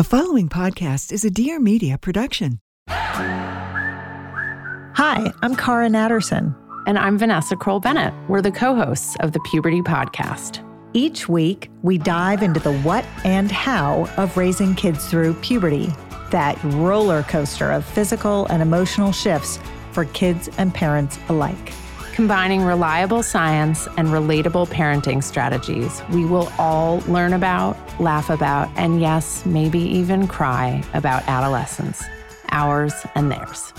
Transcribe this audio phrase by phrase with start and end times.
[0.00, 2.58] The following podcast is a Dear Media production.
[2.88, 4.00] Hi,
[5.42, 6.56] I'm Cara Natterson.
[6.86, 8.14] And I'm Vanessa Kroll Bennett.
[8.26, 10.66] We're the co hosts of the Puberty Podcast.
[10.94, 15.92] Each week, we dive into the what and how of raising kids through puberty,
[16.30, 19.58] that roller coaster of physical and emotional shifts
[19.92, 21.74] for kids and parents alike.
[22.14, 29.00] Combining reliable science and relatable parenting strategies, we will all learn about, laugh about, and
[29.00, 32.02] yes, maybe even cry about adolescence,
[32.50, 33.72] ours and theirs.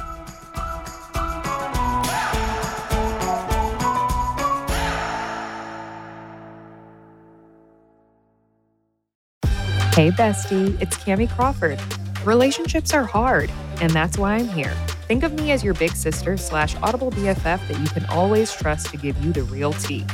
[9.93, 11.79] Hey, bestie, it's Kamie Crawford.
[12.23, 13.51] Relationships are hard,
[13.81, 14.73] and that's why I'm here.
[15.07, 18.87] Think of me as your big sister slash audible BFF that you can always trust
[18.91, 20.05] to give you the real tea.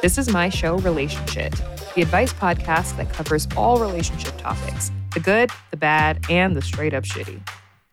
[0.00, 1.54] This is my show, Relationshit,
[1.96, 6.92] the advice podcast that covers all relationship topics the good, the bad, and the straight
[6.92, 7.40] up shitty.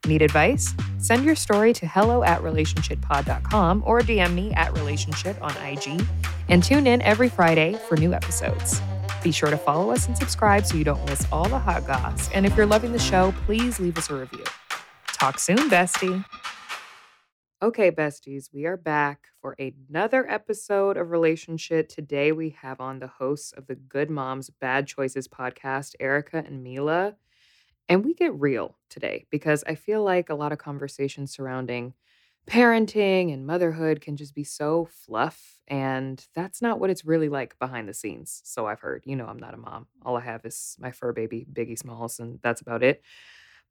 [0.05, 0.73] Need advice?
[0.99, 6.05] Send your story to hello at relationshitpod.com or DM me at relationshit on IG
[6.49, 8.81] and tune in every Friday for new episodes.
[9.23, 12.29] Be sure to follow us and subscribe so you don't miss all the hot goss.
[12.33, 14.43] And if you're loving the show, please leave us a review.
[15.13, 16.25] Talk soon, bestie.
[17.63, 21.87] Okay, besties, we are back for another episode of Relationshit.
[21.87, 26.61] Today we have on the hosts of the Good Moms Bad Choices podcast, Erica and
[26.61, 27.15] Milah.
[27.87, 31.93] And we get real today because I feel like a lot of conversations surrounding
[32.47, 35.61] parenting and motherhood can just be so fluff.
[35.65, 38.41] And that's not what it's really like behind the scenes.
[38.43, 39.87] So I've heard, you know, I'm not a mom.
[40.05, 43.01] All I have is my fur baby, Biggie Smalls, and that's about it.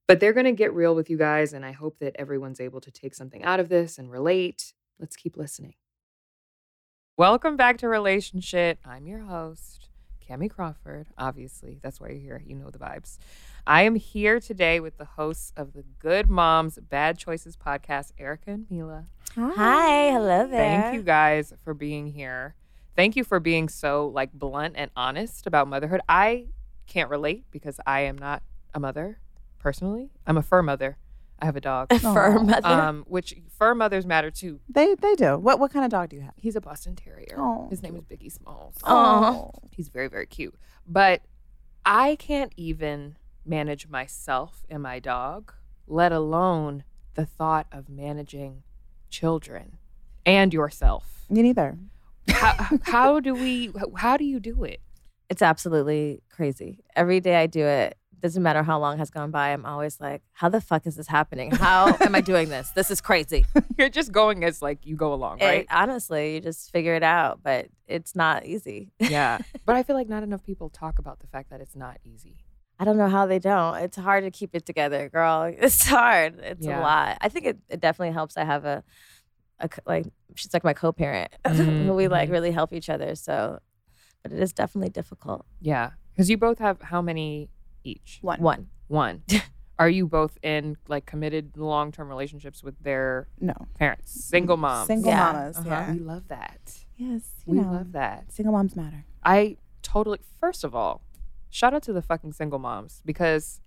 [0.06, 1.52] But they're going to get real with you guys.
[1.52, 4.72] And I hope that everyone's able to take something out of this and relate.
[4.98, 5.74] Let's keep listening.
[7.16, 8.78] Welcome back to Relationshit.
[8.84, 9.88] I'm your host,
[10.26, 11.08] Kamie Crawford.
[11.18, 12.42] Obviously, that's why you're here.
[12.44, 13.18] You know the vibes.
[13.66, 18.50] I am here today with the hosts of the Good Moms Bad Choices podcast, Erica
[18.50, 19.04] and Milah.
[19.36, 20.82] Hi, hello there.
[20.82, 22.54] Thank you guys for being here.
[22.96, 26.00] Thank you for being so like blunt and honest about motherhood.
[26.08, 26.46] I
[26.86, 28.42] can't relate because I am not
[28.74, 29.18] a mother
[29.62, 30.10] personally.
[30.26, 30.98] I'm a fur mother.
[31.40, 31.92] I have a dog.
[31.92, 32.66] A fur mother.
[32.68, 34.60] Um, which fur mothers matter too.
[34.68, 35.38] They they do.
[35.38, 36.34] What what kind of dog do you have?
[36.36, 37.36] He's a Boston Terrier.
[37.38, 38.76] Oh, His name is Biggie Smalls.
[38.84, 39.50] Aw.
[39.70, 40.54] He's very, very cute.
[40.86, 41.22] But
[41.84, 45.52] I can't even manage myself and my dog,
[45.86, 46.84] let alone
[47.14, 48.62] the thought of managing
[49.10, 49.78] children
[50.24, 51.24] and yourself.
[51.28, 51.76] Me neither.
[52.28, 54.80] How, how do we, how do you do it?
[55.28, 56.78] It's absolutely crazy.
[56.94, 60.22] Every day I do it, doesn't matter how long has gone by, I'm always like,
[60.32, 61.50] how the fuck is this happening?
[61.50, 62.70] How am I doing this?
[62.70, 63.44] This is crazy.
[63.78, 65.66] You're just going as like you go along, It- right?
[65.70, 68.92] honestly, you just figure it out, but it's not easy.
[68.98, 69.38] yeah.
[69.66, 72.36] But I feel like not enough people talk about the fact that it's not easy.
[72.78, 73.76] I don't know how they don't.
[73.76, 75.42] It's hard to keep it together, girl.
[75.56, 76.40] It's hard.
[76.40, 76.80] It's Yeah.
[76.80, 77.18] a lot.
[77.20, 78.36] I think it, it definitely helps.
[78.36, 78.82] I have a,
[79.60, 81.30] a like she's like my co-parent.
[81.44, 82.32] Mm, we like mhm.
[82.32, 83.14] really help each other.
[83.14, 83.58] So,
[84.22, 85.44] but it is definitely difficult.
[85.60, 85.90] Yeah.
[86.12, 87.50] Because you both have how many
[87.84, 88.18] each?
[88.22, 88.40] One.
[88.40, 88.68] One.
[88.88, 89.22] One.
[89.78, 93.54] Are you both in like committed long term relationships with their No.
[93.78, 94.12] parents?
[94.12, 94.86] Single moms.
[94.86, 95.32] Single Yeah.
[95.32, 95.56] mamas.
[95.58, 95.68] Uh-huh.
[95.68, 95.92] Yeah.
[95.92, 96.84] We love that.
[96.96, 97.22] Yes.
[97.46, 98.30] You We know, love that.
[98.32, 99.04] Single moms matter.
[99.24, 101.02] I totally, first of all,
[101.50, 103.60] shout out to the fucking single moms because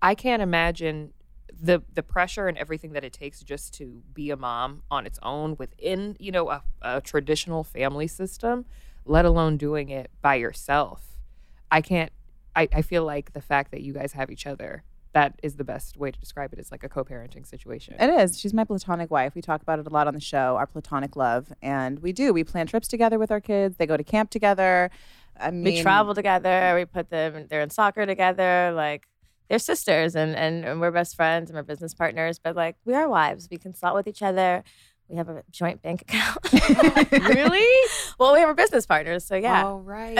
[0.00, 1.12] I can't imagine
[1.58, 5.18] the the pressure and everything that it takes just to be a mom on its
[5.22, 8.66] own within you know a, a traditional family system,
[9.04, 11.16] let alone doing it by yourself.
[11.70, 12.12] I can't.
[12.56, 14.82] I, I feel like the fact that you guys have each other
[15.16, 16.58] that is the best way to describe it.
[16.58, 17.94] it is like a co-parenting situation.
[17.98, 18.38] It is.
[18.38, 19.34] She's my platonic wife.
[19.34, 21.50] We talk about it a lot on the show, our platonic love.
[21.62, 22.34] And we do.
[22.34, 23.76] We plan trips together with our kids.
[23.78, 24.90] They go to camp together.
[25.40, 26.74] I mean, we travel together.
[26.76, 27.46] We put them.
[27.48, 28.72] They're in soccer together.
[28.74, 29.06] Like
[29.48, 32.38] they're sisters, and, and and we're best friends and we're business partners.
[32.38, 33.48] But like we are wives.
[33.50, 34.64] We consult with each other.
[35.08, 36.38] We have a joint bank account.
[37.12, 37.88] really?
[38.18, 39.64] well, we have our business partners, so yeah.
[39.66, 40.18] Oh right.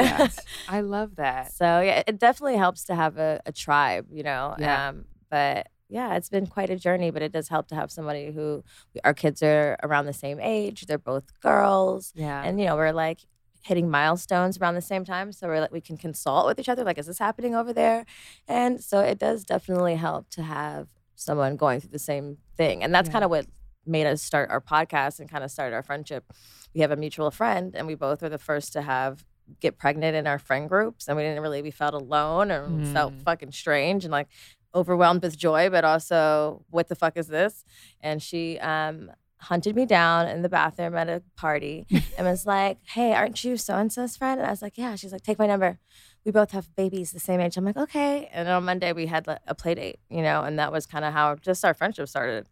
[0.68, 1.52] I love that.
[1.52, 4.54] So yeah, it definitely helps to have a, a tribe, you know.
[4.58, 4.88] Yeah.
[4.90, 7.10] Um, but yeah, it's been quite a journey.
[7.10, 8.62] But it does help to have somebody who
[9.04, 10.86] our kids are around the same age.
[10.86, 12.42] They're both girls, Yeah.
[12.44, 13.20] and you know we're like
[13.62, 15.32] hitting milestones around the same time.
[15.32, 16.84] So we're like we can consult with each other.
[16.84, 18.06] Like, is this happening over there?
[18.46, 22.84] And so it does definitely help to have someone going through the same thing.
[22.84, 23.12] And that's Yeah.
[23.14, 23.46] kind of what
[23.86, 26.32] made us start our podcast and kind of start our friendship.
[26.74, 29.24] We have a mutual friend, and we both were the first to have
[29.60, 32.84] get pregnant in our friend groups, and we didn't really we felt alone and we
[32.92, 33.22] felt Mm.
[33.22, 34.26] fucking strange and like
[34.74, 37.64] overwhelmed with joy, but also what the fuck is this?
[38.00, 41.86] And she um hunted me down in the bathroom at a party
[42.18, 44.96] and was like, "Hey, aren't you so and so's friend?" And I was like, "Yeah."
[44.96, 45.78] She's like, "Take my number."
[46.24, 47.56] we both have babies the same age.
[47.56, 48.28] I'm like, okay.
[48.32, 51.04] And on Monday we had like, a play date, you know, and that was kind
[51.04, 52.48] of how just our friendship started.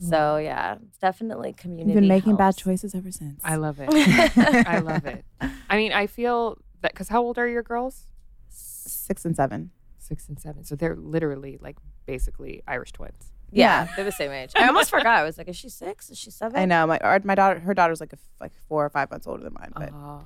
[0.00, 1.92] So yeah, it's definitely community.
[1.92, 3.40] You've been making bad choices ever since.
[3.44, 3.88] I love it.
[4.68, 5.24] I love it.
[5.70, 8.06] I mean, I feel that because how old are your girls?
[8.48, 9.70] Six and seven.
[9.98, 10.64] Six and seven.
[10.64, 11.76] So they're literally like
[12.06, 13.32] basically Irish twins.
[13.50, 14.50] Yeah, they're the same age.
[14.56, 15.06] I almost forgot.
[15.20, 16.10] I was like, is she six?
[16.10, 16.58] Is she seven?
[16.58, 17.60] I know my our, my daughter.
[17.60, 20.24] Her daughter's like a, f- like four or five months older than mine, but Oh.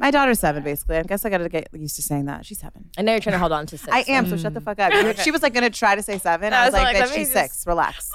[0.00, 0.96] my daughter's seven basically.
[0.96, 2.46] I guess I got to get used to saying that.
[2.46, 2.88] She's seven.
[2.96, 3.92] I know you're trying to hold on to six.
[3.92, 4.26] I am.
[4.26, 4.42] So Mm.
[4.42, 5.18] shut the fuck up.
[5.18, 6.54] She was like gonna try to say seven.
[6.54, 7.66] I I was, was like, like, "Bitch, she's just- six.
[7.66, 8.10] Relax.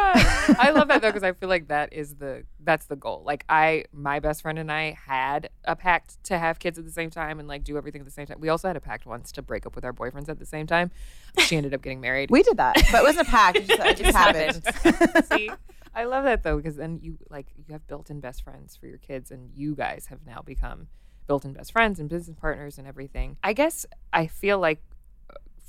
[0.00, 0.56] God.
[0.58, 3.22] I love that though because I feel like that is the that's the goal.
[3.24, 6.90] Like I my best friend and I had a pact to have kids at the
[6.90, 8.40] same time and like do everything at the same time.
[8.40, 10.66] We also had a pact once to break up with our boyfriends at the same
[10.66, 10.90] time.
[11.38, 12.30] She ended up getting married.
[12.30, 13.58] We did that, but it wasn't a pact.
[13.58, 15.26] It just, it just happened.
[15.26, 15.50] See,
[15.94, 18.98] I love that though because then you like you have built-in best friends for your
[18.98, 20.88] kids, and you guys have now become
[21.26, 23.36] built-in best friends and business partners and everything.
[23.42, 24.82] I guess I feel like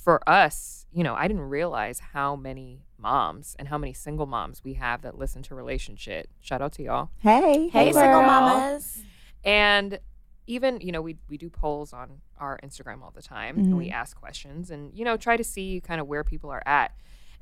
[0.01, 4.63] for us, you know, I didn't realize how many moms and how many single moms
[4.63, 6.25] we have that listen to Relationshit.
[6.39, 7.09] Shout out to y'all.
[7.19, 8.23] Hey, hey, single girl.
[8.23, 9.03] mamas.
[9.43, 9.99] And
[10.47, 13.91] even, you know, we we do polls on our Instagram all the time and we
[13.91, 16.91] ask questions and, you know, try to see kind of where people are at.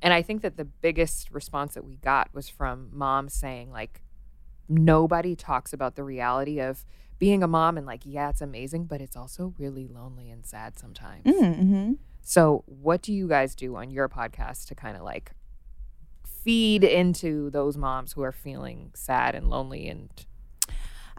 [0.01, 4.01] And I think that the biggest response that we got was from moms saying, like,
[4.67, 6.85] nobody talks about the reality of
[7.17, 10.77] being a mom and, like, yeah, it's amazing, but it's also really lonely and sad
[10.79, 11.25] sometimes.
[11.25, 11.93] Mm-hmm.
[12.21, 15.31] So, what do you guys do on your podcast to kind of like
[16.43, 20.09] feed into those moms who are feeling sad and lonely and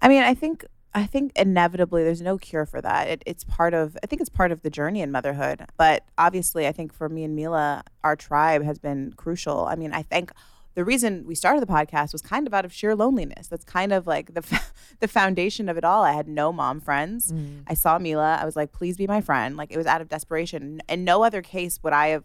[0.03, 3.09] I mean, I think I think inevitably there's no cure for that.
[3.09, 5.67] It, it's part of I think it's part of the journey in motherhood.
[5.77, 9.67] But obviously, I think for me and Milah, our tribe has been crucial.
[9.67, 10.33] I mean, I think
[10.81, 13.49] the reason we started the podcast was kind of out of sheer loneliness.
[13.49, 16.03] That's kind of like the f- the foundation of it all.
[16.03, 17.31] I had no mom friends.
[17.33, 17.65] Mm.
[17.67, 18.41] I saw Milah.
[18.41, 19.59] I was like, please be my friend.
[19.59, 20.81] Like it was out of desperation.
[20.89, 22.25] In no other case would I have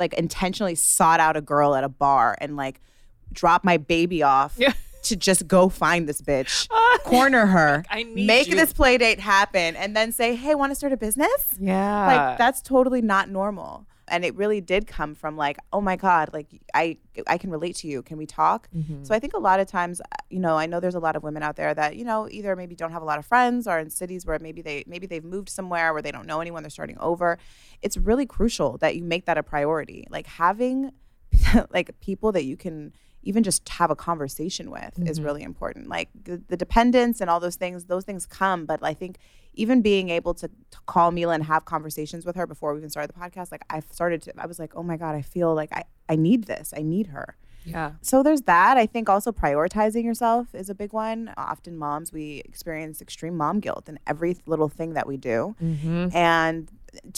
[0.00, 2.80] like intentionally sought out a girl at a bar and like
[3.30, 4.72] drop my baby off Yeah.
[5.02, 6.98] to just go find this bitch, ah.
[7.04, 7.84] corner her,
[8.14, 8.54] make you.
[8.56, 11.54] this play date happen, and then say, hey, want to start a business?
[11.60, 15.96] yeah like that's totally not normal and it really did come from like oh my
[15.96, 18.02] god like i i can relate to you.
[18.02, 18.68] Can we talk?
[18.76, 19.02] Mm-hmm.
[19.02, 21.16] so i think a lot of times uh, you know i know there's a lot
[21.16, 23.66] of women out there that you know either maybe don't have a lot of friends
[23.66, 26.62] or in cities where maybe they maybe they've moved somewhere where they don't know anyone
[26.62, 27.38] they're starting over.
[27.80, 30.06] It's really crucial that you make that a priority.
[30.10, 30.92] Like having
[31.70, 32.92] like people that you can
[33.24, 35.88] even just have a conversation with is really important.
[35.88, 39.18] Like the, the dependence and all those things those things come but i think
[39.54, 42.90] even being able to, to call Milah and have conversations with her before we even
[42.90, 45.54] started the podcast, like I started to, I was like, oh my God, I feel
[45.54, 46.72] like I, I need this.
[46.76, 47.36] I need her.
[47.64, 48.76] yeah So there's that.
[48.76, 51.32] I think also prioritizing yourself is a big one.
[51.36, 55.54] Often moms, we experience extreme mom guilt in every little thing that we do.
[55.62, 56.16] Mm-hmm.
[56.16, 56.70] And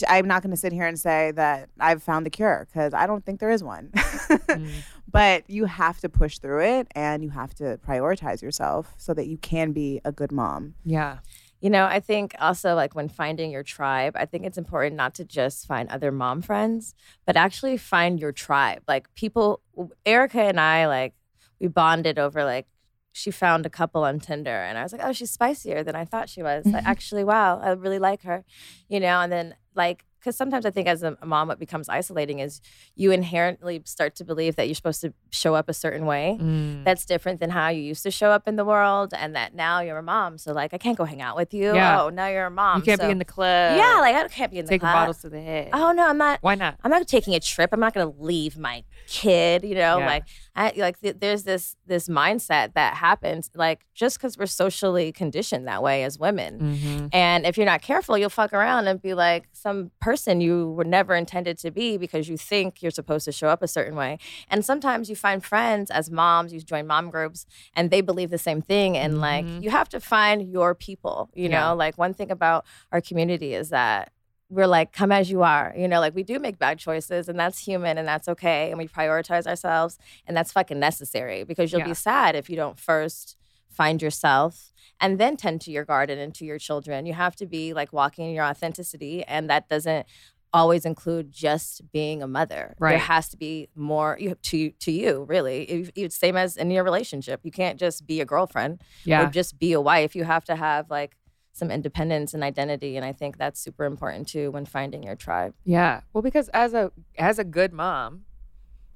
[0.09, 3.07] I'm not going to sit here and say that I've found the cure because I
[3.07, 3.93] don't think there is one.
[5.15, 9.29] But you have to push through it and you have to prioritize yourself so that
[9.29, 10.75] you can be a good mom.
[10.85, 11.19] yeah
[11.65, 15.15] You know, I think also like when finding your tribe, I think it's important not
[15.15, 16.95] to just find other mom friends,
[17.25, 18.83] but actually find your tribe.
[18.87, 19.63] Like people,
[20.05, 21.15] Erica and I, like,
[21.59, 22.67] we bonded over like,
[23.13, 26.05] she found a couple on Tinder and I was like, oh, she's spicier than I
[26.05, 26.67] thought she was.
[26.67, 26.87] Like, mm-hmm.
[26.87, 28.45] actually, wow, I really like her,
[28.91, 29.23] you know?
[29.23, 32.63] And then, like, because sometimes I think as a mom, what becomes isolating is
[32.97, 36.85] you inherently start to believe that you're supposed to show up a certain way Mm.
[36.85, 39.81] that's different than how you used to show up in the world and that now
[39.81, 42.03] you're a mom so like i can't go hang out with you Yeah.
[42.03, 44.27] oh now you're a mom you can't so- be in the club yeah like i
[44.29, 44.81] can't be in the club.
[44.93, 47.41] Take bottles to the head oh no i'm not why not i'm not taking a
[47.41, 50.07] trip i'm not going to leave my kid you know Yeah.
[50.07, 50.25] like
[50.57, 55.67] I, like th- there's this this mindset that happens like just because we're socially conditioned
[55.67, 57.07] that way as women mm-hmm.
[57.13, 60.85] and if you're not careful, you'll fuck around and be like some person you were
[60.85, 64.19] never intended to be because you think you're supposed to show up a certain way.
[64.49, 68.39] And sometimes you find friends as moms, you join mom groups, and they believe the
[68.39, 68.97] same thing.
[68.97, 71.69] And like, you have to find your people, you Yeah.
[71.69, 71.75] know?
[71.75, 74.13] Like, one thing about our community is that
[74.55, 75.75] we're like, come as you are.
[75.77, 78.71] You know, like we do make bad choices and that's human and that's okay.
[78.71, 81.89] And we prioritize ourselves and that's fucking necessary because you'll Yeah.
[81.89, 83.37] be sad if you don't first
[83.69, 87.07] find yourself and then tend to your garden and to your children.
[87.07, 89.25] You have to be like walking in your authenticity.
[89.25, 90.07] And that doesn't
[90.53, 92.77] always include just being a mother.
[92.79, 92.91] Right.
[92.91, 95.91] There has to be more you- to to you, really.
[96.11, 97.41] Same as in your relationship.
[97.43, 100.15] You can't just be a girlfriend yeah or just be a wife.
[100.15, 101.17] You have to have like
[101.55, 102.97] some independence and identity.
[102.97, 105.55] And I think that's super important too when finding your tribe.
[105.65, 106.01] Yeah.
[106.13, 108.25] Well, because as a as a good mom,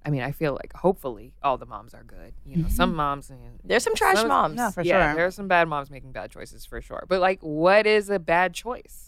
[0.05, 2.35] I mean, I feel like hopefully all the moms are good.
[2.45, 2.97] You know, some mm-hmm.
[2.97, 3.31] moms.
[3.31, 4.57] I mean, There's some trash some- moms.
[4.57, 5.17] No, for yeah, sure.
[5.17, 7.05] there are some bad moms making bad choices for sure.
[7.09, 9.08] But like, what is a bad choice?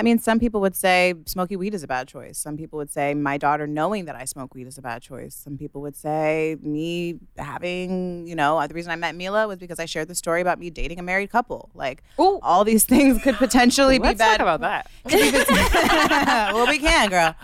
[0.00, 2.38] I mean, some people would say smoking weed is a bad choice.
[2.38, 5.34] Some people would say my daughter knowing that I smoke weed is a bad choice.
[5.34, 9.78] Some people would say me having, you know, the reason I met Milah was because
[9.78, 11.68] I shared the story about me dating a married couple.
[11.74, 12.38] Like, Ooh.
[12.42, 14.38] all these things could potentially be bad.
[14.38, 14.90] talk about that.
[16.54, 17.34] well, we can, girl.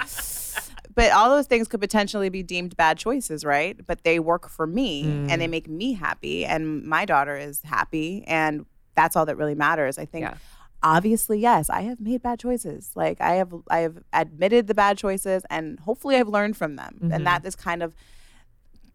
[0.95, 3.77] But all those things could potentially be deemed bad choices, right?
[3.87, 5.39] But they work for me and Mm.
[5.41, 9.99] they make me happy, and my daughter is happy, and that's all that really matters.
[9.99, 10.23] I think.
[10.23, 10.37] Yeah.
[10.83, 12.93] Obviously, yes, I have made bad choices.
[12.95, 16.99] Like I have, I have admitted the bad choices, and hopefully, I've learned from them.
[17.03, 17.15] Mhm.
[17.15, 17.95] And that is kind of,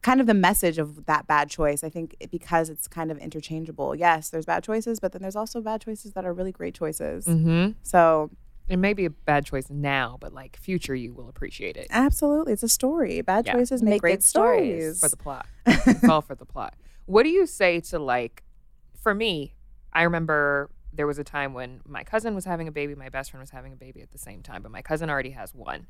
[0.01, 1.83] kind of the message of that bad choice.
[1.83, 3.95] I think because it's kind of interchangeable.
[3.95, 7.25] Yes, there's bad choices, but then there's also bad choices that are really great choices.
[7.25, 7.71] Mm-hmm.
[7.83, 8.29] So
[8.69, 12.53] It may be a bad choice now, but like future you will appreciate it Absolutely.
[12.53, 13.21] It's a story.
[13.21, 13.53] Bad Yeah.
[13.53, 14.97] choices make, Make great stories.
[14.97, 14.99] stories.
[15.01, 15.45] for the plot.
[15.65, 16.75] it's all for the plot.
[17.05, 18.43] What do you say to like,
[18.95, 19.55] for me,
[19.91, 23.31] I remember there was a time when my cousin was having a baby, my best
[23.31, 25.87] friend was having a baby at the same time, but my cousin already has one.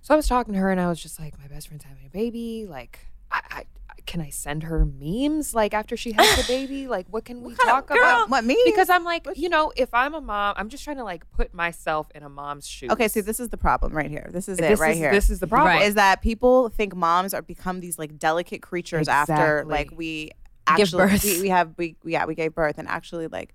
[0.00, 2.06] So I was talking to her and I was just like, my best friend's having
[2.06, 2.66] a baby.
[2.68, 3.64] Like, I, I,
[4.06, 6.78] can I send her memes like after she has the baby?
[6.88, 8.30] Like, what can we talk about?
[8.30, 8.58] What, memes?
[8.64, 11.52] Because I'm like, you know, if I'm a mom, I'm just trying to like put
[11.52, 12.90] myself in a mom's shoes.
[12.90, 14.30] Okay, see, this is the problem right here.
[14.32, 15.10] This is it this right is, here.
[15.10, 15.76] This is the problem.
[15.76, 15.86] Right.
[15.86, 20.30] is that people think moms are become these like delicate creatures after like we
[20.76, 21.24] Give actually birth.
[21.24, 23.54] We, we have we yeah we gave birth and actually like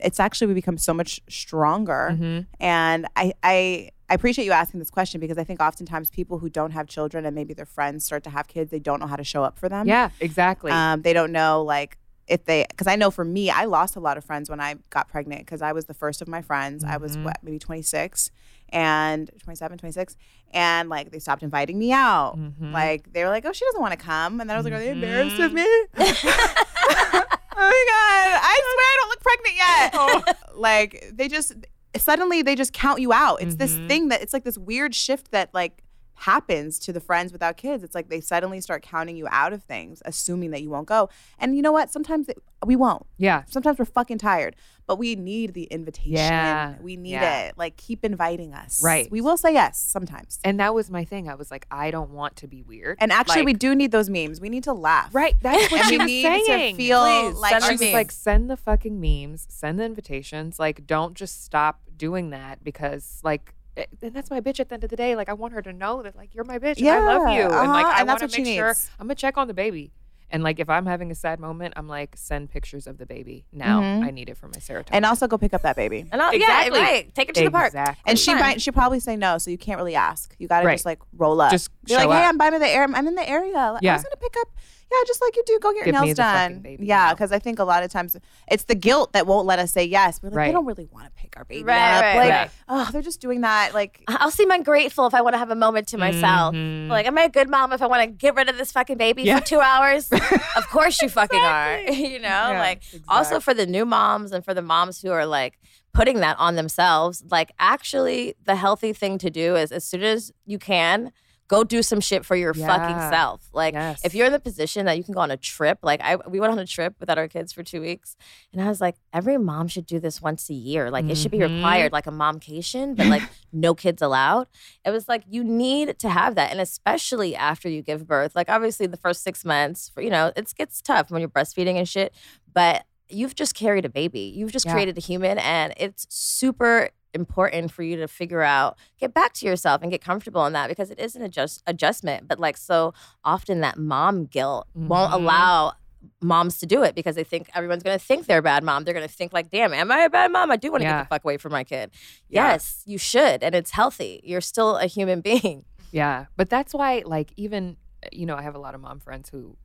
[0.00, 2.46] it's actually we become so much stronger Mhm.
[2.60, 6.48] and I I I appreciate you asking this question because I think oftentimes people who
[6.48, 9.16] don't have children and maybe their friends start to have kids they don't know how
[9.16, 10.70] to show up for them Yeah, exactly.
[10.70, 14.00] um, they don't know like if they because I know for me I lost a
[14.00, 16.84] lot of friends when I got pregnant because I was the first of my friends
[16.84, 17.24] I was Mhm.
[17.24, 18.30] what maybe 26
[18.70, 20.14] and 27 26
[20.52, 22.70] and like they stopped inviting me out Mhm.
[22.72, 24.74] like they were like oh she doesn't want to come and then I was like
[24.74, 25.54] are they embarrassed of Mhm.
[25.54, 25.86] me
[27.60, 28.40] god.
[28.42, 30.36] I swear I don't look pregnant yet.
[30.58, 31.52] Like they just
[31.96, 33.40] suddenly they just count you out.
[33.40, 33.88] It's this Mhm.
[33.88, 35.82] thing that it's like this weird shift that like
[36.22, 39.62] happens to the friends without kids it's like they suddenly start counting you out of
[39.62, 41.08] things assuming that you won't go
[41.38, 43.42] and you know what sometimes it, we won't yeah.
[43.48, 44.56] sometimes we're fucking tired
[44.86, 46.74] but we need the invitation Yeah.
[46.80, 47.46] we need Yeah.
[47.46, 49.10] it like keep inviting us Right.
[49.12, 51.28] we will say yes sometimes And that was my thing.
[51.28, 52.96] I was like, I don't want to be weird.
[53.00, 55.36] and actually we do need those memes we need to laugh Right.
[55.40, 56.74] That's what she we was need saying.
[56.74, 57.92] to feel Please, like She's memes.
[57.92, 60.58] like, send the fucking memes, send the invitations.
[60.58, 63.54] Like, don't just stop doing that because, like,
[64.02, 65.14] and that's my bitch at the end of the day.
[65.16, 66.78] Like, I want her to know that, like, you're my bitch.
[66.78, 67.42] and I love you.
[67.42, 68.90] And, like, uh-huh, I and that's want to make sure needs.
[68.98, 69.92] I'm going to check on the baby.
[70.30, 73.46] And, like, if I'm having a sad moment, I'm like, send pictures of the baby.
[73.50, 74.04] Now Mhm.
[74.04, 74.88] I need it for my serotonin.
[74.92, 76.78] and also go pick up that baby And I'll, Exactly.
[76.78, 77.14] yeah, right.
[77.14, 77.68] Take it to the park.
[77.68, 78.02] Exactly.
[78.06, 78.40] and she Fine.
[78.40, 80.74] might she probably say no so you can't really ask you gotta Right.
[80.74, 82.28] just like roll up Just Be like show hey up.
[82.28, 83.94] i'm by the air i'm in the area Like, i Yeah.
[83.94, 84.48] was gonna pick up
[84.90, 87.38] yeah just like you do go get your Give me nails done yeah because i
[87.38, 88.16] think a lot of times
[88.50, 90.46] it's the guilt that won't let us say yes we're like Right.
[90.48, 92.50] they don't really want to pick our baby Right, up right, like right.
[92.68, 95.54] oh they're just doing that like I'll seem ungrateful if I want to have a
[95.54, 96.54] moment to myself.
[96.54, 96.88] Mhm.
[96.88, 98.96] Like, am I a good mom if I want to get rid of this fucking
[98.96, 99.38] baby Yeah.
[99.40, 100.10] for two hours?
[100.56, 101.78] of course you fucking are.
[101.90, 105.26] you know, Yeah, like also for the new moms and for the moms who are
[105.26, 105.58] like
[105.92, 110.32] putting that on themselves, like actually the healthy thing to do is as soon as
[110.46, 111.12] you can,
[111.48, 113.48] go do some shit for your fucking self.
[113.52, 114.04] Like Yes.
[114.04, 116.38] if you're in the position that you can go on a trip, like I we
[116.40, 118.16] went on a trip without our kids for two weeks,
[118.52, 120.90] and I was like, every mom should do this once a year.
[120.90, 121.54] Like it should be Mhm.
[121.56, 124.46] required, like a momcation, but like no kids allowed.
[124.84, 128.36] It was like you need to have that, and especially after you give birth.
[128.36, 131.88] Like obviously the first six months, you know, it gets tough when you're breastfeeding and
[131.88, 132.12] shit,
[132.52, 134.20] but you've just carried a baby.
[134.36, 134.72] You've just Yeah.
[134.72, 139.46] created a human, and it's super important for you to figure out get back to
[139.46, 142.92] yourself and get comfortable in that because it is an adjust adjustment but like so
[143.24, 145.14] often that mom guilt won't Mhm.
[145.14, 145.72] allow
[146.20, 148.84] moms to do it because they think everyone's going to think they're a bad mom
[148.84, 150.84] they're going to think like damn am i a bad mom i do want to
[150.86, 150.98] Yeah.
[150.98, 151.90] get the fuck away from my kid
[152.28, 152.52] Yeah.
[152.52, 157.02] yes you should and it's healthy you're still a human being Yeah, but that's why,
[157.06, 157.78] like, even
[158.12, 159.56] you know, I have a lot of mom friends who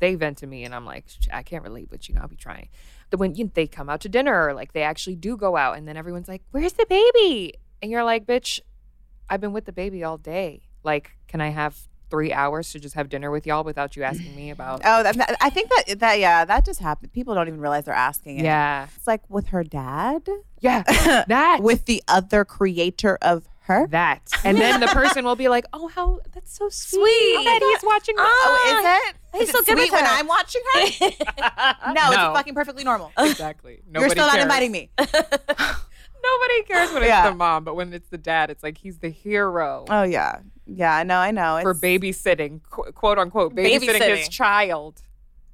[0.00, 2.36] they vent to me, and I'm like, I can't relate, but you know, I'll be
[2.36, 2.68] trying.
[3.10, 5.76] But when you, they come out to dinner, or like they actually do go out,
[5.76, 8.60] and then everyone's like, "Where's the baby?" And you're like, "Bitch,
[9.28, 10.62] I've been with the baby all day.
[10.82, 11.76] Like, can I have
[12.10, 15.36] three hours to just have dinner with y'all without you asking me about?" oh that,
[15.40, 18.44] i think that that yeah that just happened people don't even realize they're asking it
[18.44, 20.28] yeah, it's like with her dad
[20.60, 20.82] yeah,
[21.28, 25.64] that with the other creator of her that, and then the person will be like,
[25.72, 27.44] "Oh, how that's so sweet, Sweet.
[27.44, 29.92] that he's watching." the- oh, oh is it he's Is so it good with sweet
[29.92, 30.10] when her.
[30.12, 30.80] i'm watching her
[31.94, 33.80] no, it's fucking perfectly normal exactly.
[33.88, 34.42] Nobody you're Nobody still not cares.
[34.44, 34.90] inviting me
[36.22, 37.30] Nobody cares when it's Yeah.
[37.30, 40.94] the mom, but when it's the dad, it's like he's the hero Oh yeah, yeah.
[40.94, 41.58] I know, I know.
[41.62, 44.30] for It's- babysitting, qu- quote unquote, babysitting, his Babysitting.
[44.30, 45.02] child.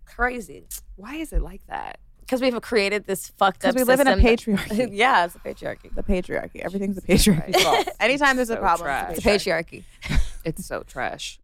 [0.06, 1.98] crazy Why is it like that?
[2.26, 3.74] Because we've created this fucked up.
[3.74, 4.88] Because we live in a system that- patriarchy.
[4.92, 5.94] yeah, it's a patriarchy.
[5.94, 6.56] the patriarchy.
[6.60, 7.56] Everything's a patriarchy.
[7.60, 7.88] fault.
[8.00, 9.10] Anytime there's a problem, trash.
[9.10, 9.84] it's It's a a patriarchy.
[10.02, 10.40] patriarchy.
[10.44, 11.40] It's so trash.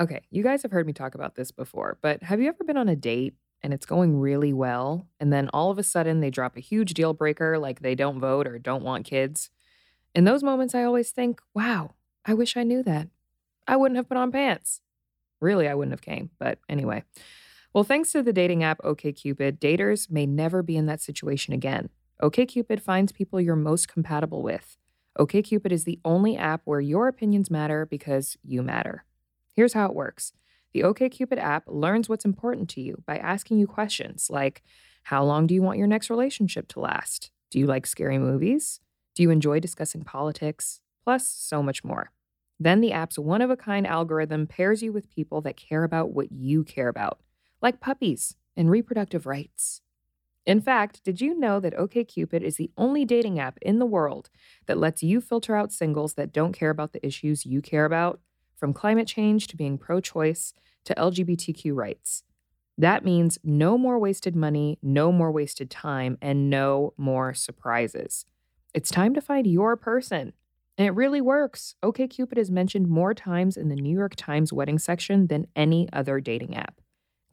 [0.00, 2.76] Okay, you guys have heard me talk about this before, but have you ever been
[2.76, 6.30] on a date and it's going really well, and then all of a sudden they
[6.30, 9.50] drop a huge deal breaker like they don't vote or don't want kids?
[10.14, 13.08] In those moments, I always think, wow, I wish I knew that.
[13.68, 14.80] I wouldn't have put on pants.
[15.40, 17.04] Really, I wouldn't have came, but anyway.
[17.74, 21.88] Well, thanks to the dating app OkCupid, daters may never be in that situation again.
[22.22, 24.76] OkCupid finds people you're most compatible with.
[25.18, 29.04] OkCupid is the only app where your opinions matter because you matter.
[29.56, 30.32] Here's how it works.
[30.72, 34.62] The OkCupid app learns what's important to you by asking you questions like
[35.02, 37.32] How long do you want your next relationship to last?
[37.50, 38.78] Do you like scary movies?
[39.16, 40.80] Do you enjoy discussing politics?
[41.02, 42.12] Plus, so much more.
[42.60, 46.10] Then the app's one of a kind algorithm pairs you with people that care about
[46.10, 47.18] what you care about,
[47.64, 49.80] like puppies and reproductive rights.
[50.44, 54.28] In fact, did you know that OkCupid is the only dating app in the world
[54.66, 58.20] that lets you filter out singles that don't care about the issues you care about,
[58.54, 60.52] from climate change to being pro choice
[60.84, 62.22] to LGBTQ rights?
[62.76, 68.26] That means no more wasted money, no more wasted time, and no more surprises.
[68.74, 70.34] It's time to find your person.
[70.76, 71.76] And it really works.
[71.82, 76.20] OkCupid is mentioned more times in the New York Times wedding section than any other
[76.20, 76.80] dating app.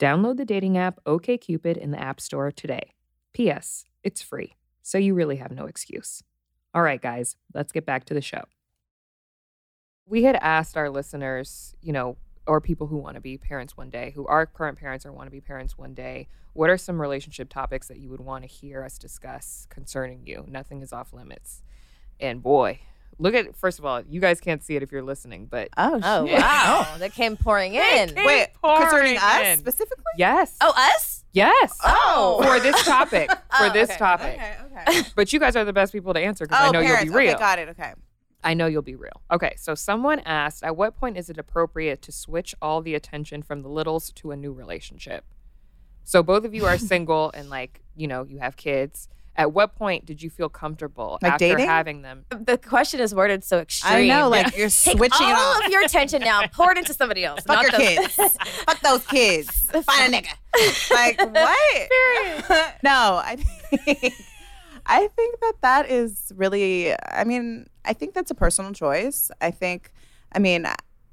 [0.01, 2.95] Download the dating app OkCupid in the App Store today.
[3.33, 3.85] P.S.
[4.01, 6.23] It's free, so you really have no excuse.
[6.73, 8.45] All right, guys, let's get back to the show.
[10.07, 12.17] We had asked our listeners, you know,
[12.47, 15.27] or people who want to be parents one day, who are current parents or want
[15.27, 18.47] to be parents one day, what are some relationship topics that you would want to
[18.47, 20.45] hear us discuss concerning you?
[20.47, 21.61] Nothing is off limits.
[22.19, 22.79] And boy,
[23.19, 25.99] look at first of all, you guys can't see it if you're listening, but Oh,
[26.03, 26.39] Oh shit.
[26.39, 28.09] wow, that came pouring in.
[28.13, 29.59] came Wait, concerning pouring us in.
[29.59, 30.03] specifically?
[30.17, 30.55] yes.
[30.61, 31.23] Oh, us?
[31.33, 31.77] yes.
[31.83, 32.41] Oh.
[32.43, 33.29] For this topic.
[33.57, 33.97] For Oh, this okay.
[33.97, 34.39] topic.
[34.39, 34.55] okay.
[34.89, 35.09] Okay.
[35.15, 37.05] But you guys are the best people to answer because I oh, know parents.
[37.05, 37.31] you'll be real.
[37.31, 37.69] Okay, got it.
[37.69, 37.93] Okay.
[38.43, 39.21] I know you'll be real.
[39.31, 43.43] Okay, so someone asked, at what point is it appropriate to switch all the attention
[43.43, 45.25] from the littles to a new relationship?
[46.03, 49.07] So both of you are single and like, you know, you have kids.
[49.41, 51.65] At what point did you feel comfortable Like after dating?
[51.67, 52.25] having them?
[52.29, 53.93] The question is worded so extreme.
[53.93, 55.65] I know, like you're Take switching it all off.
[55.65, 57.41] of your attention now, pour it into somebody else.
[57.41, 58.37] Fuck not your those- kids.
[58.67, 59.49] Fuck those kids.
[59.71, 60.91] Find a nigga.
[60.91, 62.75] Like what?
[62.83, 64.13] no, I think
[64.85, 66.93] I think that that is really.
[67.11, 69.31] I mean, I think that's a personal choice.
[69.41, 69.91] I think.
[70.33, 70.65] I mean,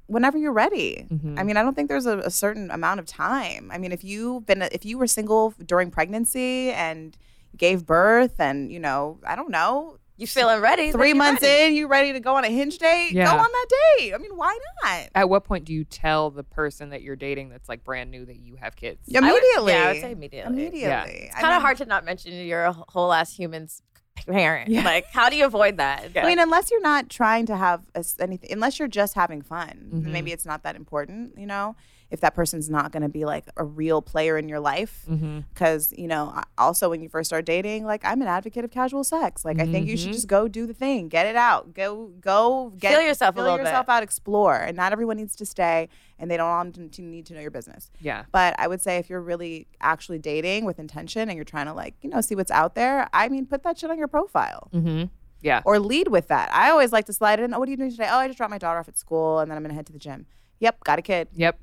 [0.07, 1.05] whenever you're ready.
[1.11, 1.39] Mhm.
[1.39, 3.69] I mean, I don't think there's a, a certain amount of time.
[3.71, 7.15] I mean, if you've been, if you were single during pregnancy and
[7.57, 10.91] gave birth, and you know, I don't know, You feeling ready?
[10.91, 11.65] three months ready.
[11.67, 13.11] in, you ready to go on a hinge date?
[13.11, 13.25] Yeah.
[13.25, 13.65] Go on that
[13.97, 14.13] date.
[14.13, 15.09] I mean, why not?
[15.15, 18.25] At what point do you tell the person that you're dating that's like brand new
[18.25, 18.99] that you have kids?
[19.13, 19.73] I would- Immediately.
[19.73, 20.53] yeah, I would say immediately.
[20.53, 21.13] Immediately.
[21.31, 23.81] It's kind of hard to not mention you're a whole ass human's
[24.27, 24.69] parent.
[24.69, 24.83] Yeah.
[24.83, 26.09] Like, how do you avoid that?
[26.17, 29.41] I mean, unless you're not trying to have a s anything, unless you're just having
[29.41, 30.03] fun, Mhm.
[30.11, 31.75] maybe it's not that important, you know.
[32.11, 35.41] If that person's not going to be like a real player in your life, Mm-hmm.
[35.53, 39.03] because you know, also when you first start dating, like I'm an advocate of casual
[39.03, 39.45] sex.
[39.45, 42.73] Like I think you should just go do the thing, get it out, go go
[42.79, 43.91] get Feel yourself a little yourself bit.
[43.93, 47.25] out, explore, and not everyone needs to stay, and they don't all need to- need
[47.27, 47.91] to know your business.
[48.01, 48.23] Yeah.
[48.31, 51.73] But I would say if you're really actually dating with intention and you're trying to
[51.73, 54.69] like you know see what's out there, I mean, put that shit on your profile
[54.73, 55.03] Mm-hmm.
[55.41, 55.61] Yeah.
[55.63, 56.49] or lead with that.
[56.53, 57.53] I always like to slide in.
[57.53, 58.09] Oh, what are you doing today?
[58.11, 59.93] Oh, I just dropped my daughter off at school, and then I'm gonna head to
[59.93, 60.25] the gym.
[60.59, 61.27] Yep, got a kid.
[61.35, 61.57] Yep.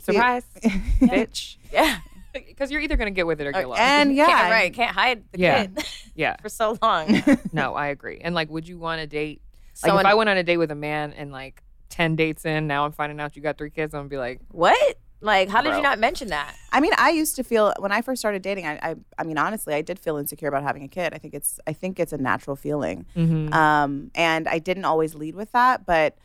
[0.00, 0.44] See- Surprise,
[1.00, 1.56] bitch.
[1.72, 1.98] yeah.
[2.32, 3.80] Because you're either gonna get with it or get lost.
[3.80, 4.72] And yeah, Can't, right.
[4.72, 5.62] Can't hide the Yeah.
[5.66, 5.84] kid
[6.14, 6.36] yeah.
[6.40, 7.20] for so long.
[7.52, 8.20] No, I agree.
[8.22, 9.42] And like, would you want to date?
[9.82, 12.44] Like, Someone- if I went on a date with a man and like ten dates
[12.44, 14.96] in, now I'm finding out you got three kids, I'm gonna be like, what?
[15.20, 15.78] Like, how did Bro.
[15.78, 16.54] you not mention that?
[16.70, 18.64] I mean, I used to feel when I first started dating.
[18.64, 21.12] I, I, I mean, honestly, I did feel insecure about having a kid.
[21.12, 23.06] I think it's, I think it's a natural feeling.
[23.16, 23.52] mm-hmm.
[23.52, 26.16] Um, and I didn't always lead with that, but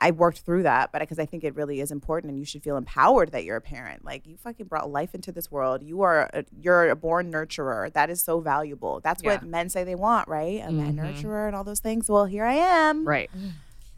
[0.00, 0.90] I worked through that.
[0.92, 3.56] But because I think it really is important, and you should feel empowered that you're
[3.56, 4.04] a parent.
[4.04, 5.82] Like you fucking brought life into this world.
[5.82, 7.92] You are, a, you're a born nurturer.
[7.92, 9.00] That is so valuable.
[9.02, 10.62] That's what men say they want, right?
[10.66, 11.00] A man Mhm.
[11.14, 12.08] nurturer and all those things.
[12.08, 13.06] Well, here I am.
[13.06, 13.30] right.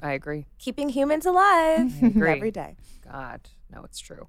[0.01, 0.47] I agree.
[0.59, 1.93] Keeping humans alive.
[2.03, 2.77] Every day.
[3.09, 4.27] God, no, it's true.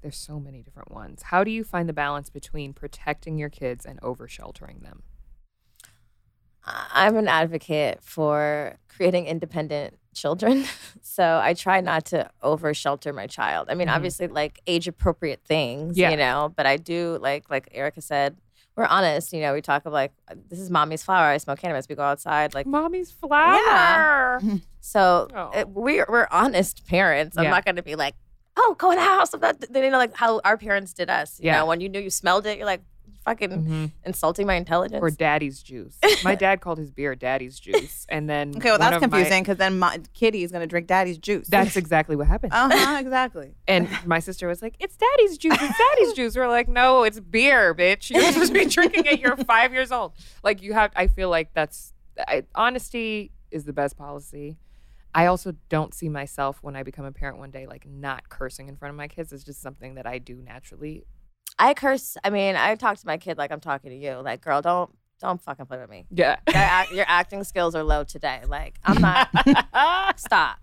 [0.00, 1.24] There's so many different ones.
[1.24, 5.02] How do you find the balance between protecting your kids and over sheltering them?
[6.64, 10.64] I'm an advocate for creating independent children.
[11.02, 13.68] So I try not to over shelter my child.
[13.68, 13.96] I mean, Mhm.
[13.96, 16.10] obviously like age appropriate things, Yeah.
[16.10, 18.36] you know, but I do like like Erica said,
[18.76, 20.12] we're honest, you know, we talk of like
[20.48, 24.38] this is mommy's flower, I smoke cannabis, we go outside like Mommy's flower.
[24.42, 24.56] Yeah.
[24.80, 25.50] so Oh.
[25.52, 27.36] it, we're we're honest parents.
[27.36, 27.50] I'm Yeah.
[27.50, 28.14] not going to be like,
[28.56, 31.40] "Oh, go in the house." I'm not they know like how our parents did us,
[31.40, 31.58] you Yeah.
[31.58, 32.82] know, when you knew you smelled it, you're like,
[33.24, 33.86] fucking Mm-hmm.
[34.04, 35.00] insulting my intelligence.
[35.02, 35.98] Or daddy's juice.
[36.24, 38.06] My dad called his beer daddy's juice.
[38.08, 41.48] And then Okay, well that's confusing because then my, Kitty is gonna drink Daddy's juice.
[41.48, 42.52] that's exactly what happened.
[42.52, 43.54] uh huh, exactly.
[43.68, 45.58] And my sister was like, "It's daddy's juice.
[45.60, 48.10] It's daddy's juice." We're like, "No, it's beer, bitch.
[48.10, 49.20] You're supposed to be drinking it.
[49.20, 50.90] You're five years old." Like you have.
[50.96, 51.92] I feel like that's
[52.26, 54.58] I, honesty is the best policy.
[55.14, 58.68] I also don't see myself when I become a parent one day like not cursing
[58.68, 59.32] in front of my kids.
[59.32, 61.04] It's just something that I do naturally.
[61.60, 62.16] I curse.
[62.24, 64.20] I mean, I talk to my kid like I'm talking to you.
[64.24, 66.06] Like, girl, don't don't fucking play with me.
[66.10, 66.36] Yeah.
[66.48, 68.40] Your, act, your acting skills are low today.
[68.48, 69.28] Like, I'm not.
[70.18, 70.58] stop.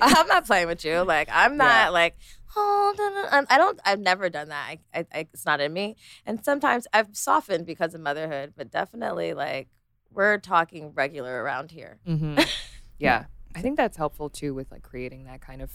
[0.00, 1.00] I'm not playing with you.
[1.02, 1.88] Like, I'm not Yeah.
[1.90, 2.16] like.
[2.56, 3.28] Oh, no.
[3.36, 3.78] I'm- I don't.
[3.84, 4.68] I've never done that.
[4.68, 5.96] I, I, I, it's not in me.
[6.24, 9.68] And sometimes I've softened because of motherhood, but definitely like
[10.12, 11.98] we're talking regular around here.
[12.06, 12.38] hmm
[12.98, 13.24] Yeah.
[13.54, 15.70] I think that's helpful too with like creating that kind of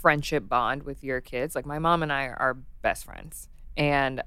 [0.00, 1.54] friendship bond with your kids.
[1.54, 3.48] Like my mom and I are best friends.
[3.76, 4.22] And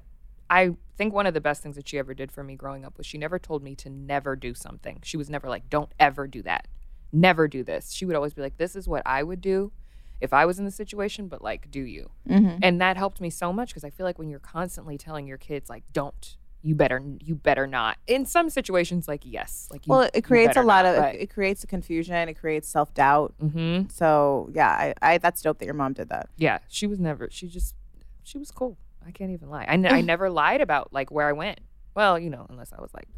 [0.48, 2.98] I think one of the best things that she ever did for me growing up
[2.98, 5.00] was she never told me to never do something.
[5.02, 6.68] She was never like, don't ever do that.
[7.12, 7.92] Never do this.
[7.92, 9.72] She would always be like, this is what I would do
[10.20, 12.10] if I was in the situation, but like, do you?
[12.28, 12.58] Mm-hmm.
[12.62, 15.38] And that helped me so much because I feel like when you're constantly telling your
[15.38, 17.96] kids, like, don't, you better, you better not.
[18.06, 19.68] In some situations, like, yes.
[19.70, 22.28] Like, you, Well, it creates a lot of But, it, it creates a confusion.
[22.28, 23.34] It creates self doubt.
[23.40, 26.28] hmm So yeah, I, I that's dope that your mom did that.
[26.36, 27.28] Yeah, she was never.
[27.30, 27.74] She just,
[28.22, 28.76] she was cool.
[29.06, 29.64] I can't even lie.
[29.68, 31.60] I, n- I never lied about like where I went.
[31.94, 33.08] Well, you know, unless I was like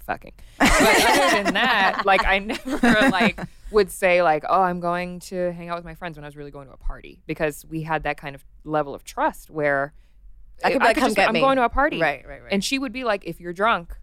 [0.00, 0.32] fucking.
[0.58, 3.38] But other than that, like I never like
[3.70, 6.36] would say like, oh, I'm going to hang out with my friends when I was
[6.36, 9.92] really going to a party because we had that kind of level of trust where
[10.64, 12.42] I could be like, "Come just, get I'm me." going to a party, Right, right,
[12.42, 12.52] right.
[12.52, 13.96] And she would be like, if you're drunk,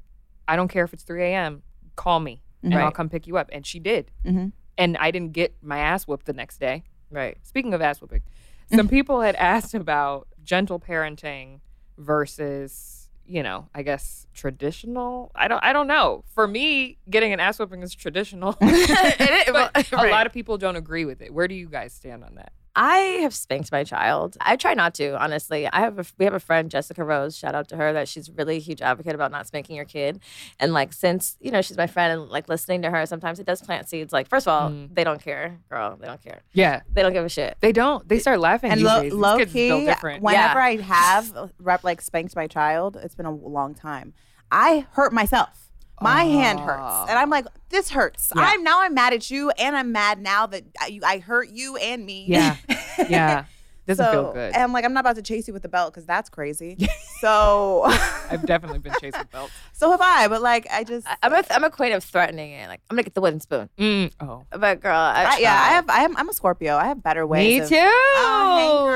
[0.48, 1.64] I don't care if it's 3 a.m.
[1.96, 3.50] Call me and I'll come pick you up.
[3.54, 4.12] And she did.
[4.26, 4.52] Mhm.
[4.78, 6.84] And I didn't get my ass whooped the next day.
[7.12, 7.38] right.
[7.44, 8.22] Speaking of ass whooping,
[8.74, 11.60] some people had asked about gentle parenting
[12.00, 15.32] versus, you know, I guess traditional.
[15.36, 16.24] I don't I don't know.
[16.34, 18.58] For me, getting an ass whooping is traditional.
[18.62, 21.32] It but a lot of people don't agree with it.
[21.32, 22.52] Where do you guys stand on that?
[22.82, 24.38] I have spanked my child.
[24.40, 25.68] I try not to, honestly.
[25.68, 27.36] I have a, we have a friend, Jessica Rose.
[27.38, 30.22] Shout out to her that she's really a huge advocate about not spanking your kid.
[30.62, 33.46] And like since you know she's my friend and like listening to her, sometimes it
[33.46, 34.14] does plant seeds.
[34.14, 34.96] Like first of all, Mm.
[34.96, 35.98] they don't care, girl.
[36.00, 36.40] They don't care.
[36.54, 36.82] Yeah.
[36.94, 37.58] They don't give a shit.
[37.60, 38.08] They don't.
[38.08, 38.72] They start laughing.
[38.72, 39.12] And these low, days.
[39.12, 40.24] These low kids key, different.
[40.24, 40.66] whenever Yeah.
[40.66, 44.14] I have rep like spanked my child, it's been a long time.
[44.52, 45.69] I hurt myself.
[46.02, 48.44] My hand hurts, and I'm like, "This hurts." Yeah.
[48.44, 51.78] I'm now I'm mad at you, and I'm mad now that I, I hurt you
[51.78, 52.26] and me.
[52.28, 52.56] Yeah.
[53.08, 53.46] Yeah.
[53.88, 54.54] Doesn't so, feel good.
[54.54, 56.78] And I'm like, I'm not about to chase you with the belt because that's crazy.
[57.22, 57.84] so,
[58.30, 59.52] I've definitely been chasing belts.
[59.74, 60.28] so have I.
[60.28, 62.68] But like, I just, I- I'm a I'm a queen of threatening it.
[62.68, 63.68] Like I'm gonna get the wooden spoon.
[63.80, 64.12] Mm.
[64.20, 64.44] Oh.
[64.52, 66.76] But girl, I, I, yeah, I have, I am, I'm a Scorpio.
[66.76, 67.48] I have better ways.
[67.48, 67.76] Me of- too.
[67.78, 68.90] Oh,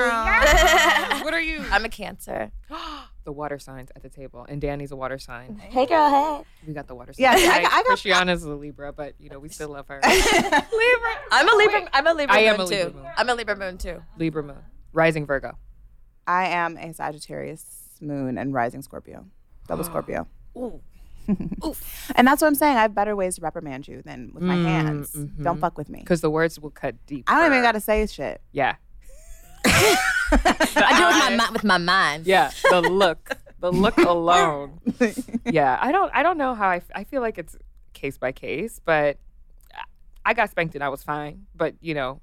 [0.46, 1.24] hey, girl.
[1.24, 1.64] what are you?
[1.72, 2.52] I'm a Cancer.
[3.24, 5.58] the water signs at the table, and Danny's a water sign.
[5.58, 6.10] Hey, girl.
[6.10, 6.44] Hey.
[6.68, 7.24] We got the water sign.
[7.24, 10.00] Yeah, I got- I got- Christiana's a Libra, but you know we still love her.
[10.04, 11.10] Libra.
[11.32, 11.90] I'm a Libra.
[11.94, 12.98] I'm a Libra I moon am a Libra too.
[12.98, 13.08] moon.
[13.18, 14.04] I'm a Libra moon too.
[14.18, 14.58] Libra moon,
[14.92, 15.58] rising Virgo.
[16.28, 17.66] I am a Sagittarius
[18.02, 19.26] moon and rising Scorpio,
[19.68, 20.28] double Scorpio.
[20.58, 20.82] Ooh.
[21.66, 22.12] Oof.
[22.16, 22.76] and that's what I'm saying.
[22.76, 25.12] I have better ways to reprimand you than with my Mm, hands.
[25.14, 25.42] mhm.
[25.42, 26.00] Don't fuck with me.
[26.00, 27.24] Because the words will cut deep.
[27.32, 28.42] I don't even got to say shit.
[28.52, 28.76] Yeah.
[30.46, 32.26] I do it with my mi- with my mind.
[32.28, 32.52] Yeah.
[32.70, 33.38] The look.
[33.60, 34.80] The look alone.
[35.46, 35.78] yeah.
[35.82, 36.12] I don't.
[36.14, 36.78] I don't know how I.
[36.78, 37.56] f- I feel like it's
[37.94, 39.18] case by case, but
[40.26, 41.46] I got spanked and I was fine.
[41.56, 42.22] But you know,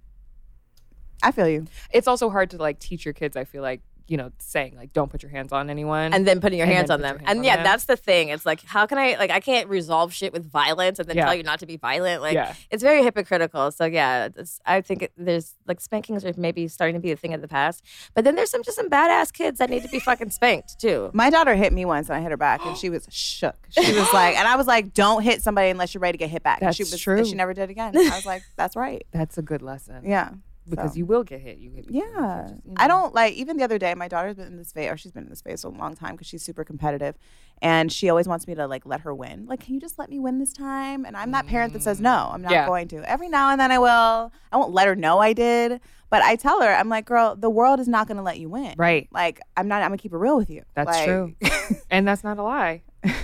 [1.23, 1.67] I feel you.
[1.93, 3.37] it's also hard to like teach your kids.
[3.37, 6.13] I feel like you know, saying like, don't put your hands on anyone.
[6.13, 7.19] and then putting your And hands on them.
[7.19, 7.65] hands And on yeah, them.
[7.65, 8.29] that's the thing.
[8.31, 11.27] It's like, how can I like I can't resolve shit with violence and then Yeah.
[11.27, 12.21] tell you not to be violent.
[12.21, 12.55] Like Yeah.
[12.71, 13.71] it's very hypocritical.
[13.71, 17.17] So yeah, it's, I think it, there's like spankings are maybe starting to be a
[17.17, 17.85] thing of the past.
[18.15, 21.11] But then there's some just some badass kids that need to be fucking spanked too.
[21.15, 23.55] My daughter hit me once and I hit her back and she was shook.
[23.71, 26.31] She was like, and I was like, don't hit somebody unless you're ready to get
[26.31, 26.63] hit back.
[26.63, 27.19] And she That's was, true.
[27.19, 27.97] And she never did again.
[27.97, 29.05] I was like, that's right.
[29.13, 30.03] That's a good lesson.
[30.05, 30.31] Yeah.
[30.71, 30.99] Because So.
[30.99, 31.59] you will get hit.
[31.59, 32.43] You get Yeah.
[32.49, 34.91] just, you I don't like, even the other day, my daughter's been in this phase,
[34.91, 37.17] or she's been in this phase a long time because she's super competitive.
[37.63, 39.47] And she always wants me to like let her win.
[39.47, 41.05] Like, can you just let me win this time?
[41.05, 42.05] And I'm that parent that says, mm.
[42.05, 42.67] no, I'm not Yeah.
[42.67, 43.09] going to.
[43.11, 44.33] Every now and then I will.
[44.53, 45.81] I won't let her know I did.
[46.09, 48.49] But I tell her, I'm like, girl, the world is not going to let you
[48.49, 48.75] win.
[48.77, 49.09] Right.
[49.13, 50.65] Like, I'm not, I'm going to keep it real with you.
[50.75, 51.35] That's Like- true.
[51.91, 52.83] and that's not a lie.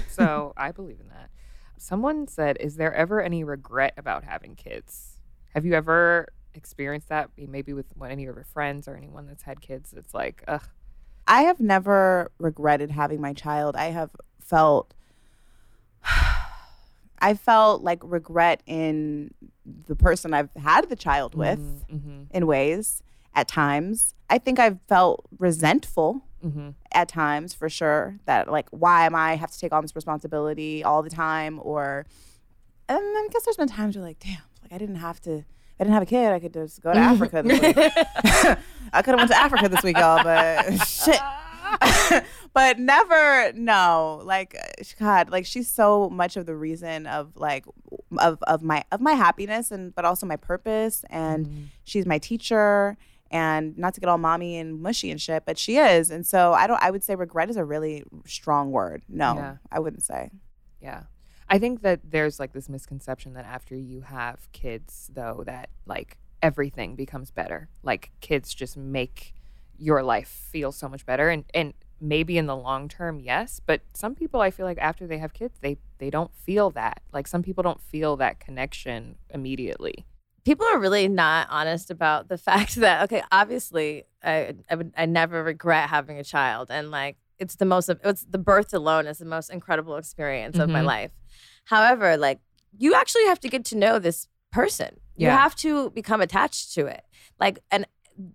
[0.09, 1.31] So I believe in that.
[1.79, 5.19] Someone said, Is there ever any regret about having kids?
[5.55, 7.31] Have you ever experienced that?
[7.37, 9.93] Maybe with one- any of your friends or anyone that's had kids?
[9.97, 10.63] It's like, ugh.
[11.29, 13.75] I have never regretted having my child.
[13.77, 14.95] I have felt
[17.19, 19.33] I felt like regret in
[19.87, 22.25] the person I've had the child with Mm-hmm.
[22.31, 23.03] in ways
[23.35, 24.15] at times.
[24.31, 26.71] I think I've felt resentful Mm-hmm.
[26.93, 30.85] at times for sure that like why am I have to take on this responsibility
[30.85, 32.05] all the time or
[32.89, 35.45] and I guess there's been times where like damn like I didn't have to
[35.79, 36.33] I didn't have a kid.
[36.33, 37.77] I could just go to Africa this week.
[38.93, 41.21] I could have went to Africa this week y'all but shit.
[42.55, 44.23] But never no.
[44.25, 44.57] Like
[44.99, 47.67] god like she's so much of the reason of like
[48.19, 51.05] of of my of my happiness and but also my purpose.
[51.11, 51.63] And Mm-hmm.
[51.85, 52.97] she's my teacher.
[53.31, 56.11] And not to get all mommy and mushy and shit but she is.
[56.11, 59.03] And so i don't i would say regret is a really strong word.
[59.09, 59.57] No Yeah.
[59.71, 60.31] i wouldn't say.
[60.81, 61.03] Yeah.
[61.49, 66.19] I think that there's like this misconception that after you have kids, though, that like
[66.43, 67.69] everything becomes better.
[67.83, 69.35] Like kids just make
[69.79, 71.29] your life feel so much better.
[71.29, 73.61] And, and maybe in the long term, yes.
[73.65, 77.01] But some people, I feel like after they have kids, they, they don't feel that.
[77.13, 80.05] Like some people don't feel that connection immediately.
[80.45, 85.07] people are really not honest about the fact that okay obviously i i, would, I
[85.07, 89.07] never regret having a child and like it's the most of it's the birth alone
[89.07, 90.87] is the most incredible experience of my Mhm.
[90.87, 91.11] life.
[91.65, 92.41] However like
[92.79, 95.01] you actually have to get to know this person.
[95.17, 95.31] Yeah.
[95.33, 97.03] you have to become attached to it.
[97.41, 97.87] Like and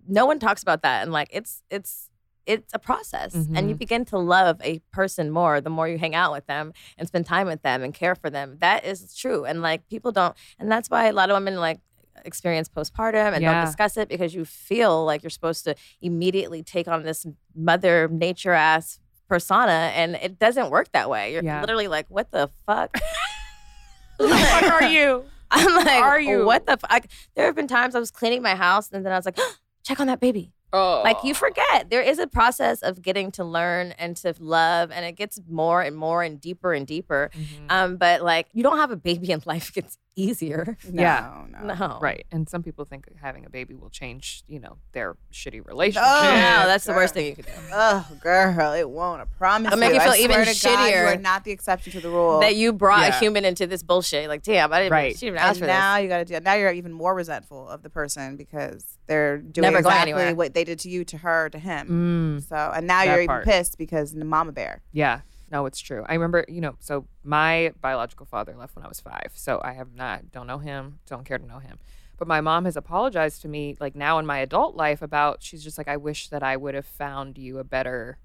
[0.08, 2.08] no one talks about that and like it's it's
[2.44, 3.34] it's a process.
[3.54, 6.72] And you begin to love a person more the more you hang out with them
[6.98, 8.56] and spend time with them and care for them.
[8.60, 11.80] That is true and like people don't and that's why a lot of women like
[12.24, 13.54] experience postpartum and Yeah.
[13.54, 18.08] don't discuss it because you feel like you're supposed to immediately take on this mother
[18.08, 21.60] nature ass persona and it doesn't work that way you're Yeah.
[21.60, 22.96] literally like what the fuck
[24.18, 25.24] Who the fuck are you?
[25.50, 26.44] I'm like, are you?
[26.46, 27.06] What the fuck?
[27.34, 29.38] There have been times I was cleaning my house and then I was like,
[29.84, 30.52] check on that baby.
[30.72, 31.02] Oh.
[31.04, 31.90] Like you forget.
[31.90, 35.82] There is a process of getting to learn and to love, and it gets more
[35.82, 37.30] and more and deeper and deeper.
[37.34, 37.66] Mhm.
[37.70, 40.76] Um, but like you don't have a baby and life gets easier.
[40.90, 41.44] no, Yeah.
[41.62, 41.98] no No.
[42.00, 42.26] Right.
[42.30, 46.02] And some people think having a baby will change, you know, their shitty relationship.
[46.06, 47.52] Oh, No, that's the worst thing you could do.
[47.72, 49.20] Oh, girl, it won't.
[49.22, 49.94] I promise It'll make you.
[49.94, 50.64] you feel I even shittier.
[50.74, 52.40] God, you are not the exception to the rule.
[52.40, 53.16] That you brought Yeah.
[53.16, 54.28] a human into this bullshit.
[54.28, 55.16] Like, damn, I didn't, Right.
[55.18, 56.02] she didn't ask and for now this.
[56.02, 56.40] you got to do.
[56.40, 60.64] Now you're even more resentful of the person because they're doing Never exactly what they
[60.64, 62.38] did to you to her to him.
[62.42, 62.48] Mm.
[62.48, 64.82] So and now That you're even pissed because the mama bear.
[64.92, 65.20] Yeah,
[65.52, 66.04] no, it's true.
[66.08, 69.32] I remember, you know, so my biological father left when I was five.
[69.34, 71.78] So I have not, don't know him, don't care to know him.
[72.16, 75.62] But my mom has apologized to me, like now in my adult life, about she's
[75.62, 78.16] just like, I wish that I would have found you a better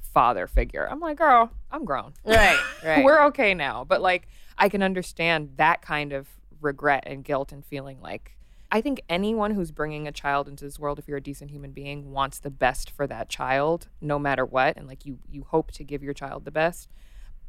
[0.00, 0.88] father figure.
[0.88, 2.14] I'm like, girl, I'm grown.
[2.24, 3.04] Right, right.
[3.04, 3.84] We're okay now.
[3.84, 6.28] But like, I can understand that kind of
[6.60, 8.36] regret and guilt and feeling like,
[8.72, 11.72] I think anyone who's bringing a child into this world, if you're a decent human
[11.72, 14.76] being, wants the best for that child, no matter what.
[14.76, 16.88] And like you, you hope to give your child the best,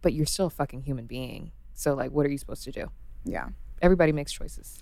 [0.02, 1.52] but you're still a fucking human being.
[1.76, 2.92] So like, what are you supposed to do?
[3.24, 3.50] Yeah,
[3.84, 4.80] Everybody makes choices,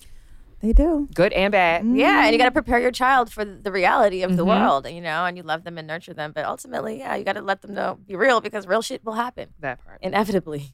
[0.62, 1.08] they do.
[1.14, 1.86] good and bad.
[1.86, 4.48] Yeah, and you got to prepare your child for the reality of the Mhm.
[4.48, 6.32] world, you know, and you love them and nurture them.
[6.34, 9.14] But ultimately, yeah, you got to let them know, be real, because real shit will
[9.14, 10.00] happen That part.
[10.02, 10.74] inevitably.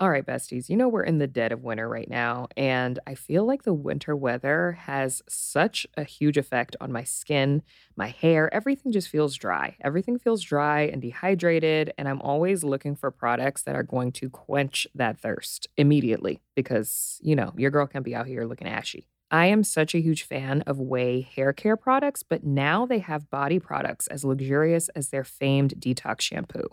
[0.00, 3.14] All right, besties, you know we're in the dead of winter right now, and I
[3.14, 7.62] feel like the winter weather has such a huge effect on my skin,
[7.96, 8.52] my hair.
[8.54, 9.76] Everything just feels dry.
[9.82, 14.30] Everything feels dry and dehydrated, and I'm always looking for products that are going to
[14.30, 19.06] quench that thirst immediately because, you know, your girl can't be out here looking ashy.
[19.30, 23.28] I am such a huge fan of OUAI hair care products, but now they have
[23.28, 26.68] body products as luxurious as their famed detox shampoo.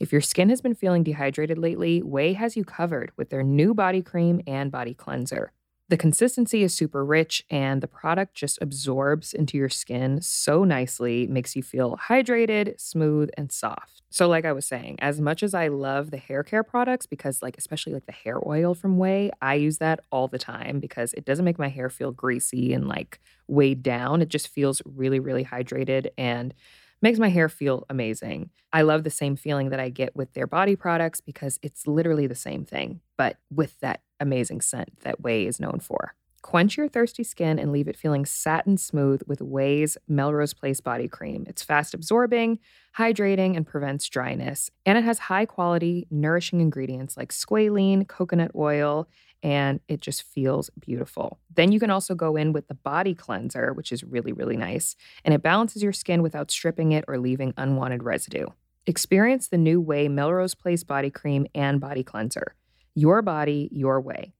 [0.00, 3.74] If your skin has been feeling dehydrated lately, OUAI has you covered with their new
[3.74, 5.52] body cream and body cleanser.
[5.90, 11.26] The consistency is super rich and the product just absorbs into your skin so nicely,
[11.26, 14.00] makes you feel hydrated, smooth, and soft.
[14.08, 17.42] So, like I was saying, as much as I love the hair care products, because,
[17.42, 21.12] like, especially like the hair oil from OUAI, I use that all the time because
[21.12, 24.22] it doesn't make my hair feel greasy and like weighed down.
[24.22, 26.54] It just feels really, really hydrated and
[27.02, 28.50] makes my hair feel amazing.
[28.72, 32.26] I love the same feeling that I get with their body products because it's literally
[32.26, 36.14] the same thing, but with that amazing scent that OUAI is known for.
[36.42, 41.06] Quench your thirsty skin and leave it feeling satin smooth with OUAI's Melrose Place body
[41.06, 41.44] cream.
[41.46, 42.58] It's fast absorbing,
[42.96, 44.70] hydrating, and prevents dryness.
[44.86, 49.06] And it has high quality, nourishing ingredients like squalene, coconut oil,
[49.42, 51.38] and it just feels beautiful.
[51.54, 54.96] Then you can also go in with the body cleanser, which is really, really nice,
[55.24, 58.46] and it balances your skin without stripping it or leaving unwanted residue.
[58.86, 62.54] Experience the new OUAI Melrose Place body cream and body cleanser.
[62.94, 64.32] Your body, your way.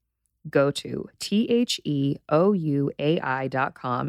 [0.48, 2.18] Go to E T-H-E-O-U-A-I.com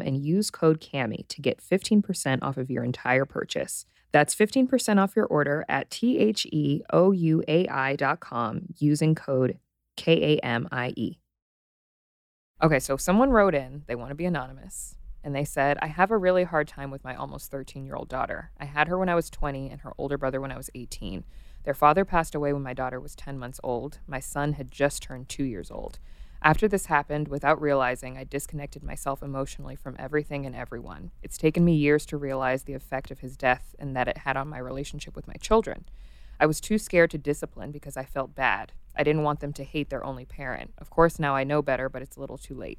[0.00, 3.84] and use code CAMI to get 15% off of your entire purchase.
[4.12, 6.82] That's 15% off your order at E T-H-E-O-U-A-I.com
[8.78, 9.58] using code
[9.96, 11.18] K A M I E.
[12.62, 14.96] Okay, so someone wrote in, they want to be anonymous.
[15.24, 18.08] and they said, I have a really hard time with my almost 13 year old
[18.08, 18.50] daughter.
[18.58, 21.24] I had her when I was 20 and her older brother when I was 18.
[21.64, 23.98] Their father passed away when my daughter was 10 months old.
[24.06, 26.00] My son had just turned two years old.
[26.42, 31.12] After this happened, without realizing, I disconnected myself emotionally from everything and everyone.
[31.22, 34.36] It's taken me years to realize the effect of his death and that it had
[34.36, 35.84] on my relationship with my children.
[36.40, 38.72] I was too scared to discipline because I felt bad.
[38.96, 40.72] I didn't want them to hate their only parent.
[40.78, 42.78] Of course, now I know better, but it's a little too late.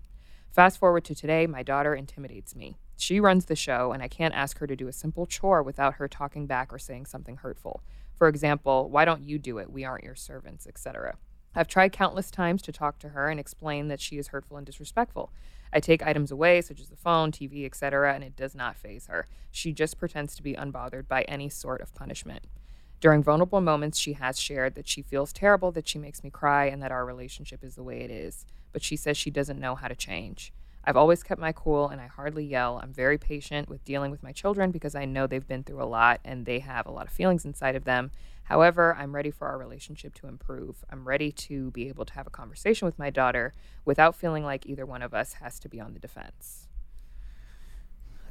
[0.52, 2.78] Fast forward to today, my daughter intimidates me.
[2.96, 5.96] She runs the show, and I can't ask her to do a simple chore without
[5.96, 7.82] her talking back or saying something hurtful.
[8.16, 9.72] For example, why don't you do it?
[9.72, 11.18] We aren't your servants, etc.
[11.56, 14.66] I've tried countless times to talk to her and explain that she is hurtful and
[14.66, 15.32] disrespectful.
[15.72, 19.08] I take items away, such as the phone, TV, etc., and it does not phase
[19.08, 19.28] her.
[19.52, 22.46] She just pretends to be unbothered by any sort of punishment.
[23.00, 26.66] During vulnerable moments, she has shared that she feels terrible, that she makes me cry,
[26.66, 28.46] and that our relationship is the way it is.
[28.72, 30.54] But she says she doesn't know how to change.
[30.86, 32.80] I've always kept my cool and I hardly yell.
[32.84, 35.86] I'm very patient with dealing with my children because I know they've been through a
[35.86, 38.12] lot and they have a lot of feelings inside of them.
[38.44, 40.84] However, I'm ready for our relationship to improve.
[40.90, 43.54] I'm ready to be able to have a conversation with my daughter
[43.86, 46.68] without feeling like either one of us has to be on the defense.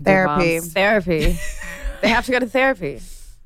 [0.03, 0.61] Therapy.
[0.61, 1.38] Therapy.
[2.03, 3.01] they have to go to therapy.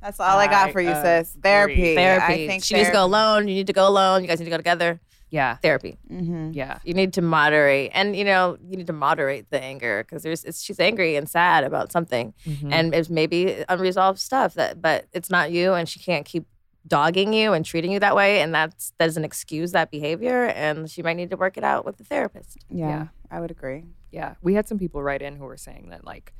[0.06, 1.36] That's all I got for you, I sis.
[1.42, 1.96] Therapy.
[1.96, 2.44] Therapy.
[2.44, 3.48] I think she needs to go alone.
[3.48, 4.22] You need to go alone.
[4.22, 5.00] You guys need to go together.
[5.30, 5.56] Yeah.
[5.56, 5.98] Therapy.
[6.08, 6.52] Mm-hmm.
[6.52, 6.78] Yeah.
[6.84, 10.44] You need to moderate, and you know you need to moderate the anger because there's
[10.44, 12.72] it's, she's angry and sad about something, Mhm.
[12.72, 16.46] and it's maybe unresolved stuff that, but it's not you, and she can't keep
[16.86, 21.02] dogging you and treating you that way, and that's doesn't excuse that behavior, and she
[21.02, 22.56] might need to work it out with the therapist.
[22.70, 23.06] Yeah, Yeah.
[23.28, 23.86] I would agree.
[24.12, 26.32] Yeah, we had some people write in who were saying that like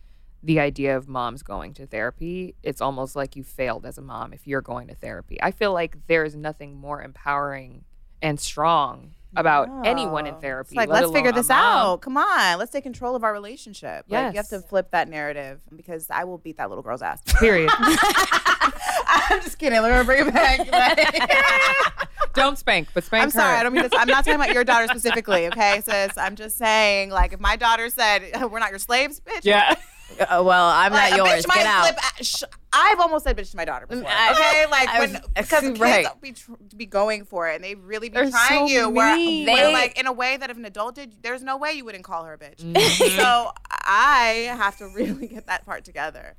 [0.47, 4.33] the idea of moms going to therapy, it's almost like you failed as a mom
[4.33, 5.39] if you're going to therapy.
[5.43, 7.85] I feel like there's nothing more empowering
[8.23, 10.69] and strong about anyone in therapy.
[10.69, 12.01] It's like, let let's figure this out.
[12.01, 14.07] Come on, let's take control of our relationship.
[14.09, 17.23] Like, you have to flip that narrative because I will beat that little girl's ass.
[17.27, 17.71] Period.
[17.77, 19.83] I'm just kidding.
[19.83, 22.09] Let me bring it back.
[22.35, 23.55] Don't spank, but spank I'm sorry.
[23.55, 23.57] her.
[23.57, 23.93] I don't mean this.
[23.97, 26.19] I'm not talking about your daughter specifically, okay, sis?
[26.19, 29.41] I'm just saying, like, if my daughter said, "We're not your slaves," bitch.
[29.43, 29.75] Yeah.
[30.19, 31.45] Uh, well, I'm not yours.
[31.45, 31.83] bitch might Get out.
[31.85, 32.43] flip a- sh-
[32.73, 34.09] I've almost said bitch to my daughter before.
[34.09, 36.07] I- okay, like I when because kids right.
[36.21, 38.89] be tr- be going for it and they really be They're trying so you.
[38.89, 41.85] Where, where, like in a way that if an adult did, there's no way you
[41.85, 42.57] wouldn't call her a bitch.
[42.77, 43.19] Mm-hmm.
[43.21, 46.35] so I have to really get that part together.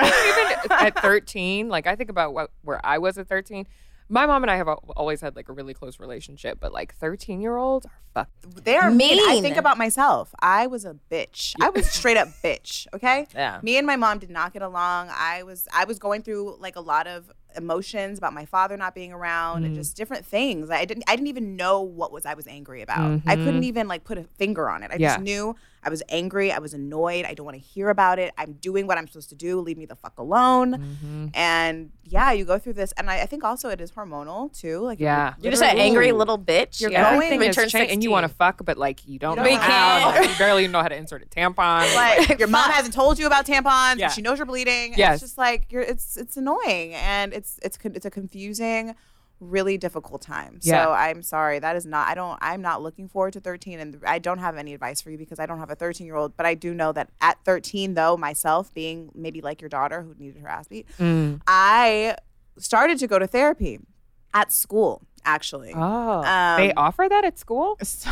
[0.00, 3.66] Even at 13, like I think about what where I was at 13.
[4.08, 7.40] My mom and I have always had like a really close relationship, but like 13
[7.40, 8.28] year olds are fuck.
[8.64, 9.18] They're mean.
[9.28, 10.34] I think about myself.
[10.40, 11.54] I was a bitch.
[11.60, 12.86] I was straight up bitch.
[12.94, 13.26] Okay.
[13.38, 13.60] Yeah.
[13.62, 15.10] Me and my mom did not get along.
[15.10, 18.94] I was I was going through like a lot of emotions about my father not
[18.94, 19.78] being around and mm.
[19.78, 20.70] just different things.
[20.70, 23.20] I didn't I didn't even know what was I was angry about.
[23.26, 23.64] I couldn't mm-hmm.
[23.64, 24.90] even like put a finger on it.
[24.90, 25.14] I Yeah.
[25.14, 26.50] just knew I was angry.
[26.52, 27.24] I was annoyed.
[27.24, 28.32] I don't want to hear about it.
[28.36, 29.60] I'm doing what I'm supposed to do.
[29.60, 30.74] Leave me the fuck alone.
[30.74, 31.26] Mm-hmm.
[31.34, 34.80] And yeah, you go through this, and I, I think also it is hormonal too.
[34.80, 35.34] Like Yeah.
[35.40, 36.80] You're just an angry little bitch.
[36.80, 37.02] You're yeah.
[37.04, 39.36] going- Everything We has turned changed, and you want to fuck, but like you don't
[39.36, 40.06] You know don't how.
[40.10, 41.94] Like, you barely know how to insert a tampon.
[41.94, 43.98] like your mom hasn't told you about tampons.
[43.98, 44.08] Yeah.
[44.08, 44.94] She knows you're bleeding.
[44.96, 45.14] Yes.
[45.14, 45.82] It's just like you're.
[45.82, 48.94] It's it's annoying and it's it's it's a confusing,
[49.40, 50.58] really difficult time.
[50.62, 50.84] Yeah.
[50.86, 51.58] So I'm sorry.
[51.58, 52.08] That is not.
[52.08, 52.38] I don't.
[52.40, 55.38] I'm not looking forward to 13, and I don't have any advice for you because
[55.38, 56.36] I don't have a 13 year old.
[56.36, 60.14] But I do know that at 13, though, myself being maybe like your daughter who
[60.18, 61.40] needed her ass beat, Mm.
[61.46, 62.16] I
[62.58, 63.80] started to go to therapy
[64.34, 65.02] at school.
[65.24, 65.72] Actually.
[65.74, 66.22] Oh,
[66.56, 67.76] they Um, offer that at school?
[67.82, 68.10] so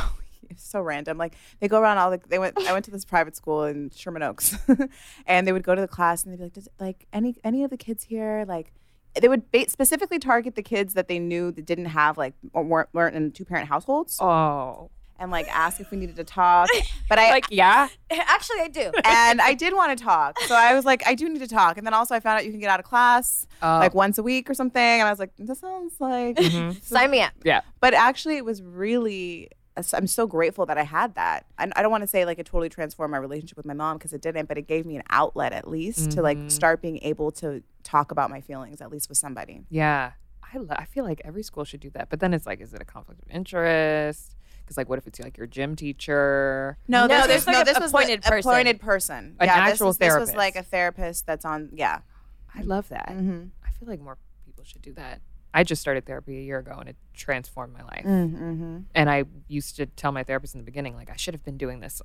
[0.57, 1.19] so random.
[1.19, 3.91] Like they go around all the they went I went to this private school in
[3.95, 4.57] Sherman Oaks
[5.27, 7.65] and they would go to the class and they'd be like, Does like any any
[7.65, 8.73] of the kids here like
[9.21, 12.63] they would ba- specifically target the kids that they knew that didn't have like or
[12.63, 16.69] weren't, weren't in two parent households Oh, and like ask if we needed to talk.
[17.09, 17.89] But I like yeah.
[18.11, 18.93] Actually, I do.
[19.05, 20.39] and I did want to talk.
[20.41, 21.79] So I was like, I do need to talk.
[21.79, 23.79] And then also I found out you can get out of class Oh.
[23.79, 24.83] like once a week or something.
[24.83, 26.73] And I was like, that sounds like mm-hmm.
[26.83, 27.33] Sign me up.
[27.45, 27.63] Yeah.
[27.81, 29.49] but actually it was really
[29.95, 32.47] i'm so grateful that i had that i, I don't want to say like it
[32.47, 35.03] totally transformed my relationship with my mom because it didn't but it gave me an
[35.11, 39.09] outlet at least to like start being able to talk about my feelings at least
[39.09, 40.13] with somebody Yeah.
[40.55, 42.09] I, lo- I feel like every school should do that.
[42.09, 44.37] But then it's like, is it a conflict of interest?
[44.61, 46.79] Because, like, what if it's like your gym teacher?
[46.87, 48.49] no, No, this there's was, like no, a this was the appointed person.
[48.51, 51.99] appointed person An yeah actual this was, this was like a therapist that's on yeah
[52.55, 53.09] I love that.
[53.09, 53.47] mm-hmm.
[53.67, 55.21] I feel like more people should do that.
[55.55, 58.05] I just started therapy a year ago and it transformed my life.
[58.05, 58.79] Mm-hmm.
[58.95, 61.57] And I used to tell my therapist in the beginning, like, I should have been
[61.57, 62.03] doing this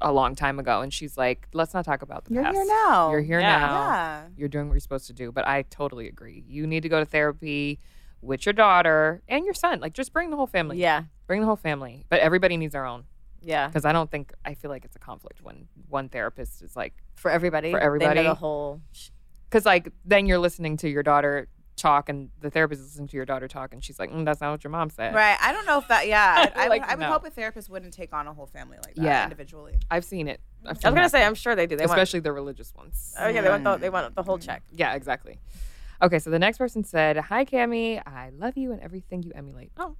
[0.00, 0.80] a long time ago.
[0.80, 2.54] And she's like, let's not talk about the past.
[2.54, 3.58] you're here now You're here Yeah.
[3.58, 3.72] now.
[3.74, 5.30] yeah You're doing what you're supposed to do.
[5.32, 6.44] But I totally agree.
[6.48, 7.78] You need to go to therapy
[8.22, 9.80] with your daughter and your son.
[9.80, 10.78] Like, just bring the whole family.
[10.78, 11.04] Yeah.
[11.26, 12.04] Bring the whole family.
[12.08, 13.04] But everybody needs their own.
[13.42, 13.66] Yeah.
[13.66, 16.94] because I don't think I feel like it's a conflict when one therapist is like
[17.16, 17.70] For everybody.
[17.72, 18.22] For They know everybody.
[18.22, 18.80] the whole.
[19.50, 23.16] because like then you're listening to your daughter talk and the therapist is listening to
[23.16, 25.36] your daughter talk and she's like mm, that's not what your mom said Right.
[25.40, 26.06] I don't know if that.
[26.06, 26.50] Yeah.
[26.56, 27.08] I, Like, would, I would no.
[27.12, 29.24] hope a therapist wouldn't take on a whole family like that Yeah.
[29.24, 29.74] individually.
[29.90, 31.24] I've seen it I've I was gonna say.
[31.24, 31.76] I'm sure they do.
[31.76, 31.98] They want.
[31.98, 34.62] especially the religious ones Oh yeah, they want the they want the whole check.
[34.72, 35.38] yeah exactly
[36.02, 39.72] okay so the next person said hi Kamie I love you and everything you emulate
[39.78, 39.96] oh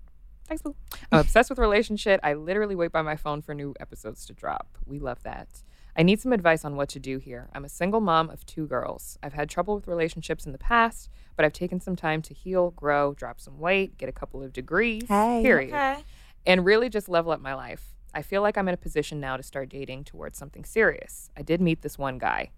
[0.47, 0.75] thanks boo
[1.11, 4.79] I'm obsessed with Relationshit I literally wait by my phone for new episodes to drop
[4.87, 5.49] we love that
[5.97, 7.49] I need some advice on what to do here.
[7.53, 9.17] I'm a single mom of two girls.
[9.23, 12.73] I've had trouble with relationships in the past, but I've taken some time to heal,
[12.73, 15.05] grow, drop some weight, get a couple of degrees.
[15.09, 15.43] Hey.
[15.43, 15.69] period.
[15.75, 16.05] Okay.
[16.47, 17.95] and really just level up my life.
[18.13, 21.31] I feel like I'm in a position now to start dating towards something serious.
[21.37, 22.51] I did meet this one guy.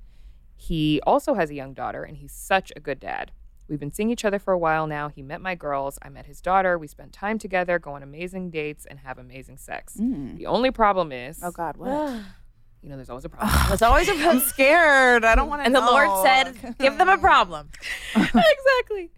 [0.56, 3.32] He also has a young daughter, and he's such a good dad.
[3.68, 5.08] We've been seeing each other for a while now.
[5.08, 5.98] He met my girls.
[6.00, 6.78] I met his daughter.
[6.78, 9.96] We spent time together, go on amazing dates, and have amazing sex.
[9.96, 10.36] Mm.
[10.38, 12.20] The only problem is, Oh God, what?
[12.82, 13.52] you know, there's always a problem.
[13.68, 15.24] There's always a I'm scared.
[15.24, 15.66] I don't want to.
[15.66, 17.70] And the Lord said, "Give them a problem."
[18.16, 19.10] exactly.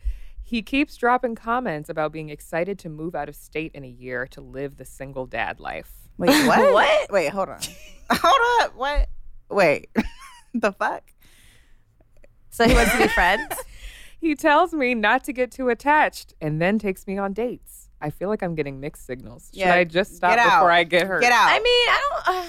[0.43, 4.27] He keeps dropping comments about being excited to move out of state in a year
[4.29, 5.93] to live the single dad life.
[6.17, 6.73] Wait, what?
[6.73, 7.13] What?
[7.13, 7.61] Wait, hold on.
[8.11, 8.75] hold up.
[8.75, 9.09] What?
[9.51, 9.91] Wait.
[10.55, 11.13] the fuck?
[12.51, 13.55] So he wants to be friends.
[14.21, 17.89] He tells me not to get too attached and then takes me on dates.
[18.01, 19.51] I feel like I'm getting mixed signals.
[19.53, 20.71] Should Yeah, I just stop before.
[20.71, 21.21] I get hurt?
[21.21, 21.49] Get out.
[21.49, 22.37] I mean, I don't.
[22.37, 22.49] Uh,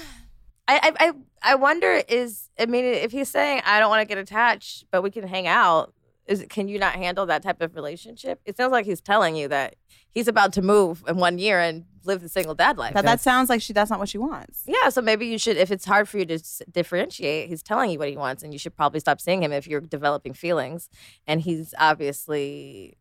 [0.70, 1.12] I, I I
[1.52, 5.02] I wonder is I mean if he's saying I don't want to get attached, but
[5.02, 5.92] we can hang out.
[6.26, 8.40] Is can you not handle that type of relationship?
[8.44, 9.74] It sounds like he's telling you that
[10.12, 12.94] he's about to move in one year and live the single dad life.
[12.94, 13.72] that, that sounds like she.
[13.72, 14.62] That's not what she wants.
[14.66, 15.56] yeah, so maybe you should.
[15.56, 18.52] If it's hard for you to s- differentiate, he's telling you what he wants, and
[18.52, 20.88] you should probably stop seeing him if you're developing feelings.
[21.26, 22.96] And he's obviously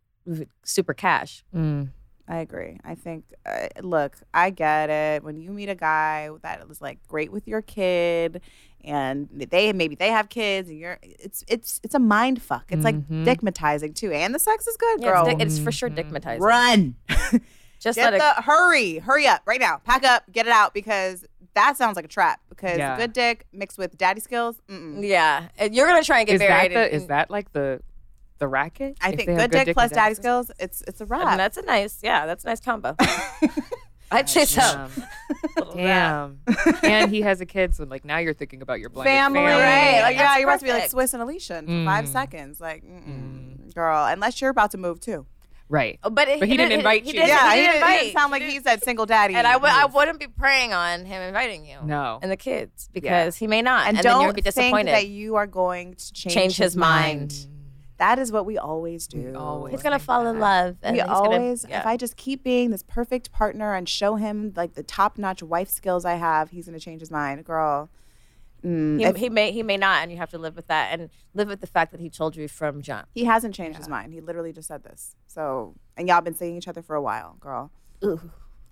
[0.63, 1.43] super cash.
[1.55, 1.89] Mm.
[2.32, 2.77] I agree.
[2.86, 5.23] I think, uh, look, I get it.
[5.23, 8.41] When you meet a guy that was like great with your kid,
[8.84, 12.65] and they maybe they have kids, and you're, it's it's it's a mind fuck.
[12.69, 13.25] It's like Mhm.
[13.25, 15.27] dickmatizing too, and the sex is good, Yeah, girl.
[15.27, 15.97] it's, di- it's for sure Mhm.
[16.11, 16.39] dickmatizing.
[16.39, 16.95] Run,
[17.80, 18.19] Just get let it.
[18.19, 19.77] the hurry, hurry up right now.
[19.84, 21.25] Pack up, get it out because
[21.55, 22.39] that sounds like a trap.
[22.49, 22.95] Because Yeah.
[22.95, 25.05] good dick mixed with daddy skills, mm-mm.
[25.05, 26.71] yeah, and you're gonna try and get Is that married.
[26.73, 27.82] the and- is that like the
[28.39, 28.97] the racket?
[29.01, 30.47] I If think they good dick dick plus and daddy skills?
[30.47, 31.27] skills, it's it's a I wrap.
[31.27, 32.95] mean, that's a nice, yeah, that's a nice combo.
[34.11, 34.61] I'd say so.
[34.61, 34.89] Damn.
[35.75, 36.39] Damn.
[36.83, 39.61] and he has a kid, so like now you're thinking about your blended family, family.
[39.61, 40.01] right?
[40.01, 40.89] Like, yeah, you're about to be like.
[40.89, 42.07] Swizz and Alicia for five Mm.
[42.07, 42.59] seconds.
[42.59, 43.73] Like, mm-mm.
[43.75, 45.27] girl, unless you're about to move too.
[45.71, 45.99] Right.
[46.01, 47.13] But, it- But he didn't invite he you.
[47.13, 47.99] Didn't, yeah, he didn't invite.
[47.99, 49.35] didn't sound like he said single daddy.
[49.35, 49.93] And I w- I move.
[49.93, 51.77] wouldn't be preying on him inviting you.
[51.83, 52.17] No.
[52.23, 53.87] And the kids because he may not.
[53.87, 54.93] And, And, don't you're gonna be think disappointed.
[54.95, 57.35] that you are going to change, Change his mind.
[58.00, 59.36] That is what we always do.
[59.36, 60.78] always he's gonna think fall in love.
[60.82, 61.82] And we he's gonna- always, yeah.
[61.82, 65.43] if I just keep being this perfect partner and show him like the top notch
[65.43, 67.89] wife skills I have, he's gonna change his mind, girl.
[68.64, 70.97] Mm, he, if- he may he may not, and you have to live with that
[71.00, 73.08] and live with the fact that he told you from jump.
[73.14, 74.14] he hasn't changed his mind.
[74.14, 75.16] He literally just said this.
[75.28, 77.72] So, and y'all been seeing each other for a while, girl.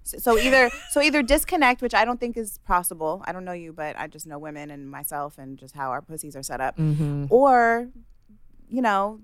[0.03, 3.21] So, so either so either disconnect, which I don't think is possible.
[3.25, 6.01] I don't know you, but I just know women and myself and just how our
[6.01, 6.77] pussies are set up.
[6.77, 7.25] Mm-hmm.
[7.29, 7.89] Or,
[8.67, 9.21] you know,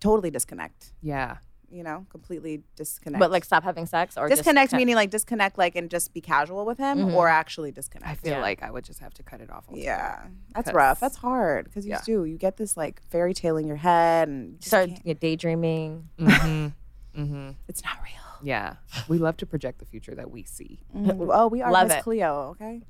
[0.00, 0.92] totally disconnect.
[1.02, 1.38] Yeah.
[1.68, 3.18] You know, completely disconnect.
[3.18, 6.20] But like stop having sex or just disconnect meaning like disconnect like and just be
[6.20, 7.14] casual with him Mhm.
[7.14, 8.08] or actually disconnect.
[8.10, 8.40] I feel Yeah.
[8.40, 9.64] like I would just have to cut it off.
[9.68, 9.84] altogether.
[9.84, 11.00] yeah, that's rough.
[11.00, 12.02] That's hard because you Yeah.
[12.04, 12.24] do.
[12.24, 16.08] You get this like fairy tale in your head and you start can't- daydreaming.
[16.18, 17.20] Mm-hmm.
[17.20, 17.50] mm-hmm.
[17.66, 18.12] it's not real.
[18.42, 18.76] Yeah.
[19.08, 21.96] We love to project the future that we see, Mm, Oh, we are Love Miss
[21.96, 22.02] it.
[22.04, 22.50] Cleo.
[22.50, 22.82] Okay.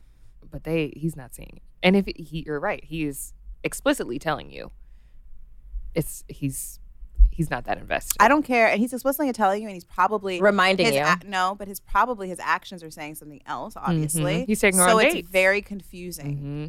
[0.51, 1.63] but they he's not seeing it.
[1.83, 3.33] And if he, you're right, he's
[3.65, 4.71] explicitly telling you,
[5.97, 6.79] it's he's
[7.33, 8.17] he's not that invested.
[8.21, 11.03] I don't care, and he's explicitly telling you, and he's probably Reminding his you.
[11.03, 13.75] a- no, but his probably his actions are saying something else.
[13.77, 14.47] Obviously, Mhm.
[14.47, 15.29] He's taking her so on it's dates.
[15.31, 16.37] very confusing.
[16.37, 16.67] Mm-hmm.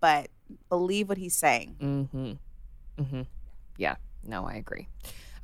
[0.00, 0.30] But
[0.68, 1.76] believe what he's saying.
[1.80, 2.32] Mm-hmm.
[3.02, 3.22] Mm-hmm.
[3.76, 3.96] Yeah.
[4.24, 4.88] No, I agree.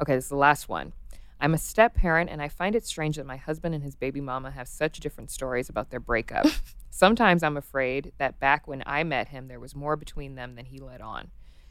[0.01, 0.93] Okay, this is the last one.
[1.41, 4.21] I'm a step parent, and I find it strange that my husband and his baby
[4.23, 6.47] mama have such different stories about their breakup.
[6.91, 10.65] Sometimes I'm afraid that back when I met him, there was more between them than
[10.65, 11.31] he let on.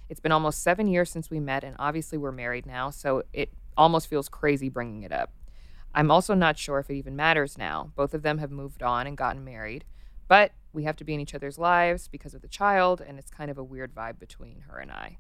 [0.10, 3.52] It's been almost seven years since we met, and obviously we're married now, so it
[3.76, 5.32] almost feels crazy bringing it up.
[5.94, 7.92] I'm also not sure if it even matters now.
[7.96, 9.86] Both of them have moved on and gotten married,
[10.28, 13.32] but we have to be in each other's lives because of the child, and it's
[13.32, 15.18] kind of a weird vibe between her and I.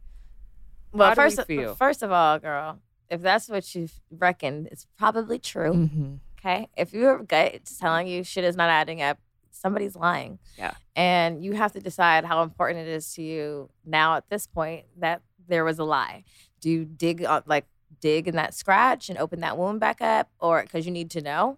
[0.91, 1.75] Well, How we first feel?
[1.75, 2.79] first of all, girl,
[3.09, 5.73] if that's what you reckon, it's probably true.
[5.73, 6.13] Mm-hmm.
[6.39, 6.69] Okay.
[6.77, 9.17] If your gut is telling you shit is not adding up,
[9.55, 10.39] somebody's lying.
[10.57, 10.73] Yeah.
[10.95, 14.85] And you have to decide how important it is to you now at this point
[14.97, 16.23] that there was a lie.
[16.61, 17.65] Do you dig like
[18.01, 21.21] dig in that scratch and open that wound back up or because you need to
[21.21, 21.57] know?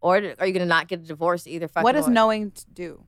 [0.00, 1.68] or are you going to not get a divorce either?
[1.68, 3.04] Fucking What does knowing do?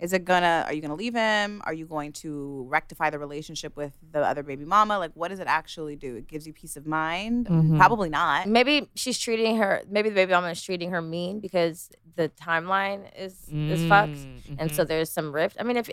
[0.00, 0.64] Is it gonna?
[0.66, 1.60] Are you gonna leave him?
[1.64, 4.98] Are you going to rectify the relationship with the other baby mama?
[4.98, 6.16] Like, what does it actually do?
[6.16, 7.46] It gives you peace of mind.
[7.46, 7.74] Mm-hmm.
[7.74, 7.78] Mhm.
[7.78, 8.48] Probably not.
[8.48, 9.82] Maybe she's treating her.
[9.88, 14.56] Maybe the baby mama is treating her mean because the timeline is is fucked, Mm,
[14.58, 15.56] and so there's some rift.
[15.60, 15.88] I mean, if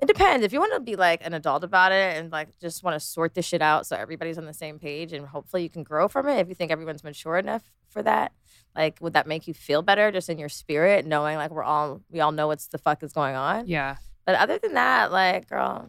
[0.00, 0.44] it depends.
[0.44, 3.00] If you want to be like an adult about it and like just want to
[3.00, 6.08] sort this shit out so everybody's on the same page and hopefully you can grow
[6.08, 6.38] from it.
[6.38, 8.32] If you think everyone's mature enough for that,
[8.74, 12.00] like, would that make you feel better just in your spirit, knowing like we're all
[12.10, 13.66] we all know what's the fuck is going on?
[13.66, 13.96] yeah.
[14.26, 15.88] But other than that, like, girl,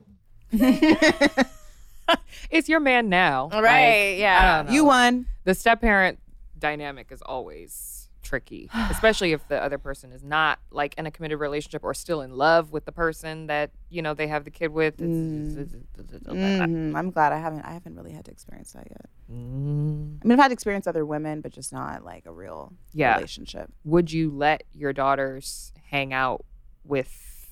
[2.49, 3.49] It's your man now.
[3.51, 3.71] Like, right?
[3.71, 4.71] I yeah.
[4.71, 5.25] you won.
[5.43, 6.19] the step parent
[6.57, 11.39] dynamic is always tricky, especially if the other person is not like in a committed
[11.39, 14.69] relationship or still in love with the person that you know they have the kid
[14.71, 14.97] with.
[14.97, 16.95] Mhm.
[16.95, 17.61] I'm glad I haven't.
[17.63, 19.05] I haven't really had to experience that yet.
[19.31, 20.19] Mm.
[20.23, 23.15] I mean, I've had to experience other women, but just not like a real Yeah.
[23.15, 23.71] relationship.
[23.85, 26.45] Would you let your daughters hang out
[26.83, 27.47] with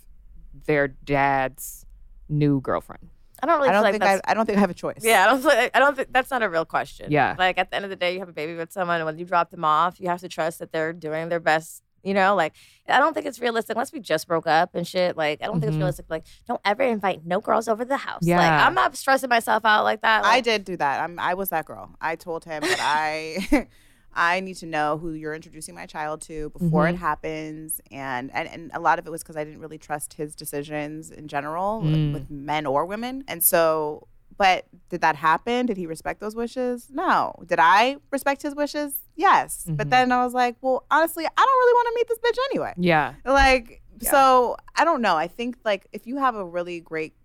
[0.66, 1.86] their dad's
[2.28, 3.10] new girlfriend?
[3.42, 5.00] I don't really I don't like think I, I don't think I have a choice.
[5.02, 5.42] Yeah, I don't.
[5.42, 7.12] Feel, I don't think that's not a real question.
[7.12, 7.36] Yeah.
[7.38, 9.18] Like at the end of the day, you have a baby with someone, and when
[9.18, 11.84] you drop them off, you have to trust that they're doing their best.
[12.02, 12.54] You know, like
[12.88, 15.18] I don't think it's realistic unless we just broke up and shit.
[15.18, 15.80] Like I don't think it's Mhm.
[15.80, 16.06] realistic.
[16.10, 18.22] Like don't ever invite no girls over the house.
[18.24, 18.38] Yeah.
[18.38, 20.24] Like I'm not stressing myself out like that.
[20.24, 21.02] I did do that.
[21.04, 21.94] I'm, I was that girl.
[22.00, 23.68] I told him that I
[24.14, 26.94] I need to know who you're introducing my child to before Mhm.
[26.94, 30.14] it happens, and, and and a lot of it was because I didn't really trust
[30.16, 32.14] his decisions in general Mm.
[32.14, 34.08] with men or women, and so.
[34.38, 35.66] But did that happen?
[35.66, 36.88] Did he respect those wishes?
[36.90, 37.34] No.
[37.46, 38.94] Did I respect his wishes?
[39.18, 39.66] Yes.
[39.68, 39.90] But Mhm.
[39.90, 42.74] then I was like, well, honestly, I don't really want to meet this bitch anyway.
[42.78, 43.16] Yeah.
[43.26, 44.12] Like, Yeah.
[44.12, 45.18] so I don't know.
[45.18, 47.16] I think like if you have a really great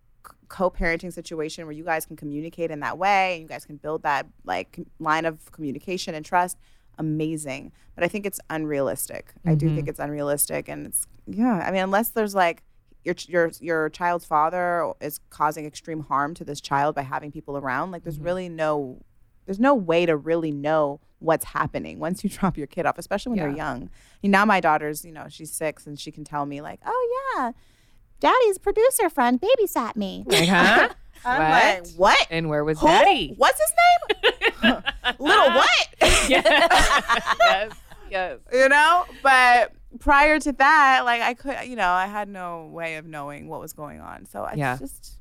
[0.48, 4.02] co-parenting situation where you guys can communicate in that way and you guys can build
[4.02, 6.58] that like line of communication and trust,
[6.98, 7.72] amazing.
[7.94, 9.32] But I think it's unrealistic.
[9.46, 11.62] I do think it's unrealistic, and it's yeah.
[11.66, 12.62] I mean, unless there's like
[13.04, 17.56] your your your child's father is causing extreme harm to this child by having people
[17.56, 18.24] around, like there's Mhm.
[18.24, 19.00] really no
[19.46, 23.30] there's no way to really know what's happening once you drop your kid off, especially
[23.30, 23.56] when they're Yeah.
[23.72, 23.90] young.
[24.22, 27.32] And now my daughter's, you know, she's six and she can tell me like, "Oh
[27.36, 27.52] yeah,
[28.20, 30.88] Daddy's producer friend babysat me." Like, huh?
[31.26, 31.50] I'm What?
[31.50, 32.26] like, "What?
[32.30, 32.86] and where was Who?
[32.86, 33.34] daddy?
[33.36, 33.72] What's his
[34.22, 34.32] name?
[35.18, 35.86] Little what?"
[36.28, 37.72] yes.
[38.10, 38.38] Yes.
[38.52, 42.96] you know but prior to that like i could you know i had no way
[42.96, 44.76] of knowing what was going on so i Yeah.
[44.78, 45.18] just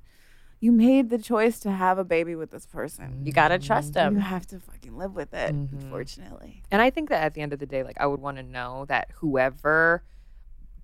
[0.60, 4.14] you made the choice to have a baby with this person you gotta trust them.
[4.16, 5.72] you have to fucking live with it Mhm.
[5.74, 8.38] unfortunately And I think that at the end of the day, like I would want
[8.38, 10.04] to know that whoever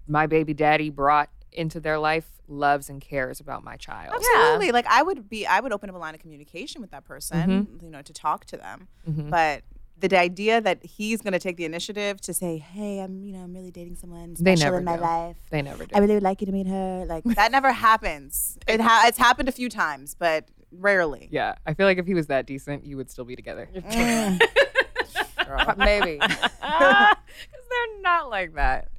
[0.07, 4.14] my baby daddy brought into their life loves and cares about my child.
[4.16, 7.06] absolutely like i would be i would open up a line of communication with that
[7.06, 9.30] person you know to talk to them Mhm.
[9.30, 9.64] but
[10.00, 13.39] the idea that he's going to take the initiative to say hey i'm you know
[13.39, 15.02] i'm really dating someone They special never in my do.
[15.04, 15.91] life They never do.
[15.93, 17.06] I really would like you to meet her.
[17.06, 18.58] Like that never happens.
[18.68, 21.28] It ha- it's happened a few times, but rarely.
[21.32, 23.68] yeah, I feel like if he was that decent, you would still be together.
[23.76, 24.39] Mm.
[25.78, 26.20] Maybe.
[26.62, 28.89] Because they're not like that.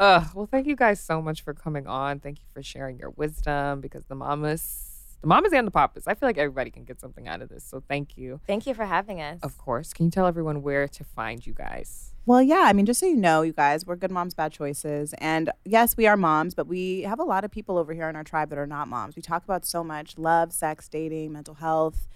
[0.00, 2.20] Uh, well, thank you guys so much for coming on.
[2.20, 6.14] Thank you for sharing your wisdom because the mamas, the mamas and the papas, I
[6.14, 7.64] feel like everybody can get something out of this.
[7.64, 8.40] So thank you.
[8.46, 9.38] Thank you for having us.
[9.42, 9.92] Of course.
[9.92, 12.12] Can you tell everyone where to find you guys?
[12.24, 12.62] Well, yeah.
[12.64, 15.98] I mean, just so you know, you guys, we're good moms, bad choices, and yes,
[15.98, 18.48] we are moms, but we have a lot of people over here in our tribe
[18.50, 19.16] that are not moms.
[19.16, 22.08] We talk about so much love, sex, dating, mental health.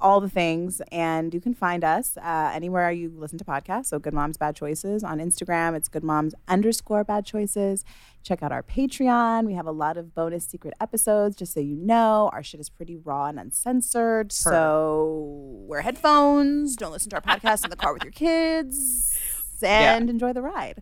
[0.00, 3.86] All the things, and you can find us uh, anywhere you listen to podcasts.
[3.86, 5.74] So, Good Moms Bad Choices on Instagram.
[5.74, 7.84] It's Good Moms underscore Bad Choices.
[8.22, 9.44] Check out our Patreon.
[9.44, 11.34] We have a lot of bonus secret episodes.
[11.34, 14.30] Just so you know, our shit is pretty raw and uncensored.
[14.30, 16.76] So, wear headphones.
[16.76, 19.18] Don't listen to our podcast in the car with your kids,
[19.62, 20.80] and enjoy the ride.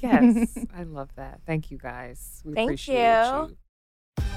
[0.00, 1.40] Yes, I love that.
[1.46, 2.42] Thank you guys.
[2.44, 3.48] We Thank appreciate you.
[3.50, 3.56] you.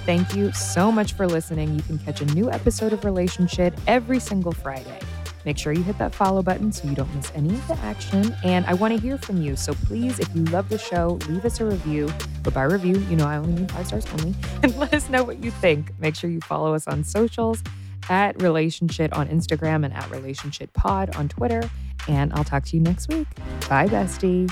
[0.06, 1.76] Thank you so much for listening.
[1.76, 5.00] You can catch a new episode of Relationshit every single Friday.
[5.46, 8.36] Make sure you hit that follow button so you don't miss any of the action.
[8.44, 9.56] And I want to hear from you.
[9.56, 12.12] So please, if you love the show, leave us a review.
[12.44, 14.36] But by review, you know I only mean five stars only.
[14.64, 15.92] And let us know what you think.
[16.00, 17.64] Make sure you follow us on socials
[18.10, 21.70] at Relationshit on Instagram and at Relationshit Pod on Twitter.
[22.08, 23.28] And I'll talk to you next week.
[23.68, 24.52] Bye, bestie.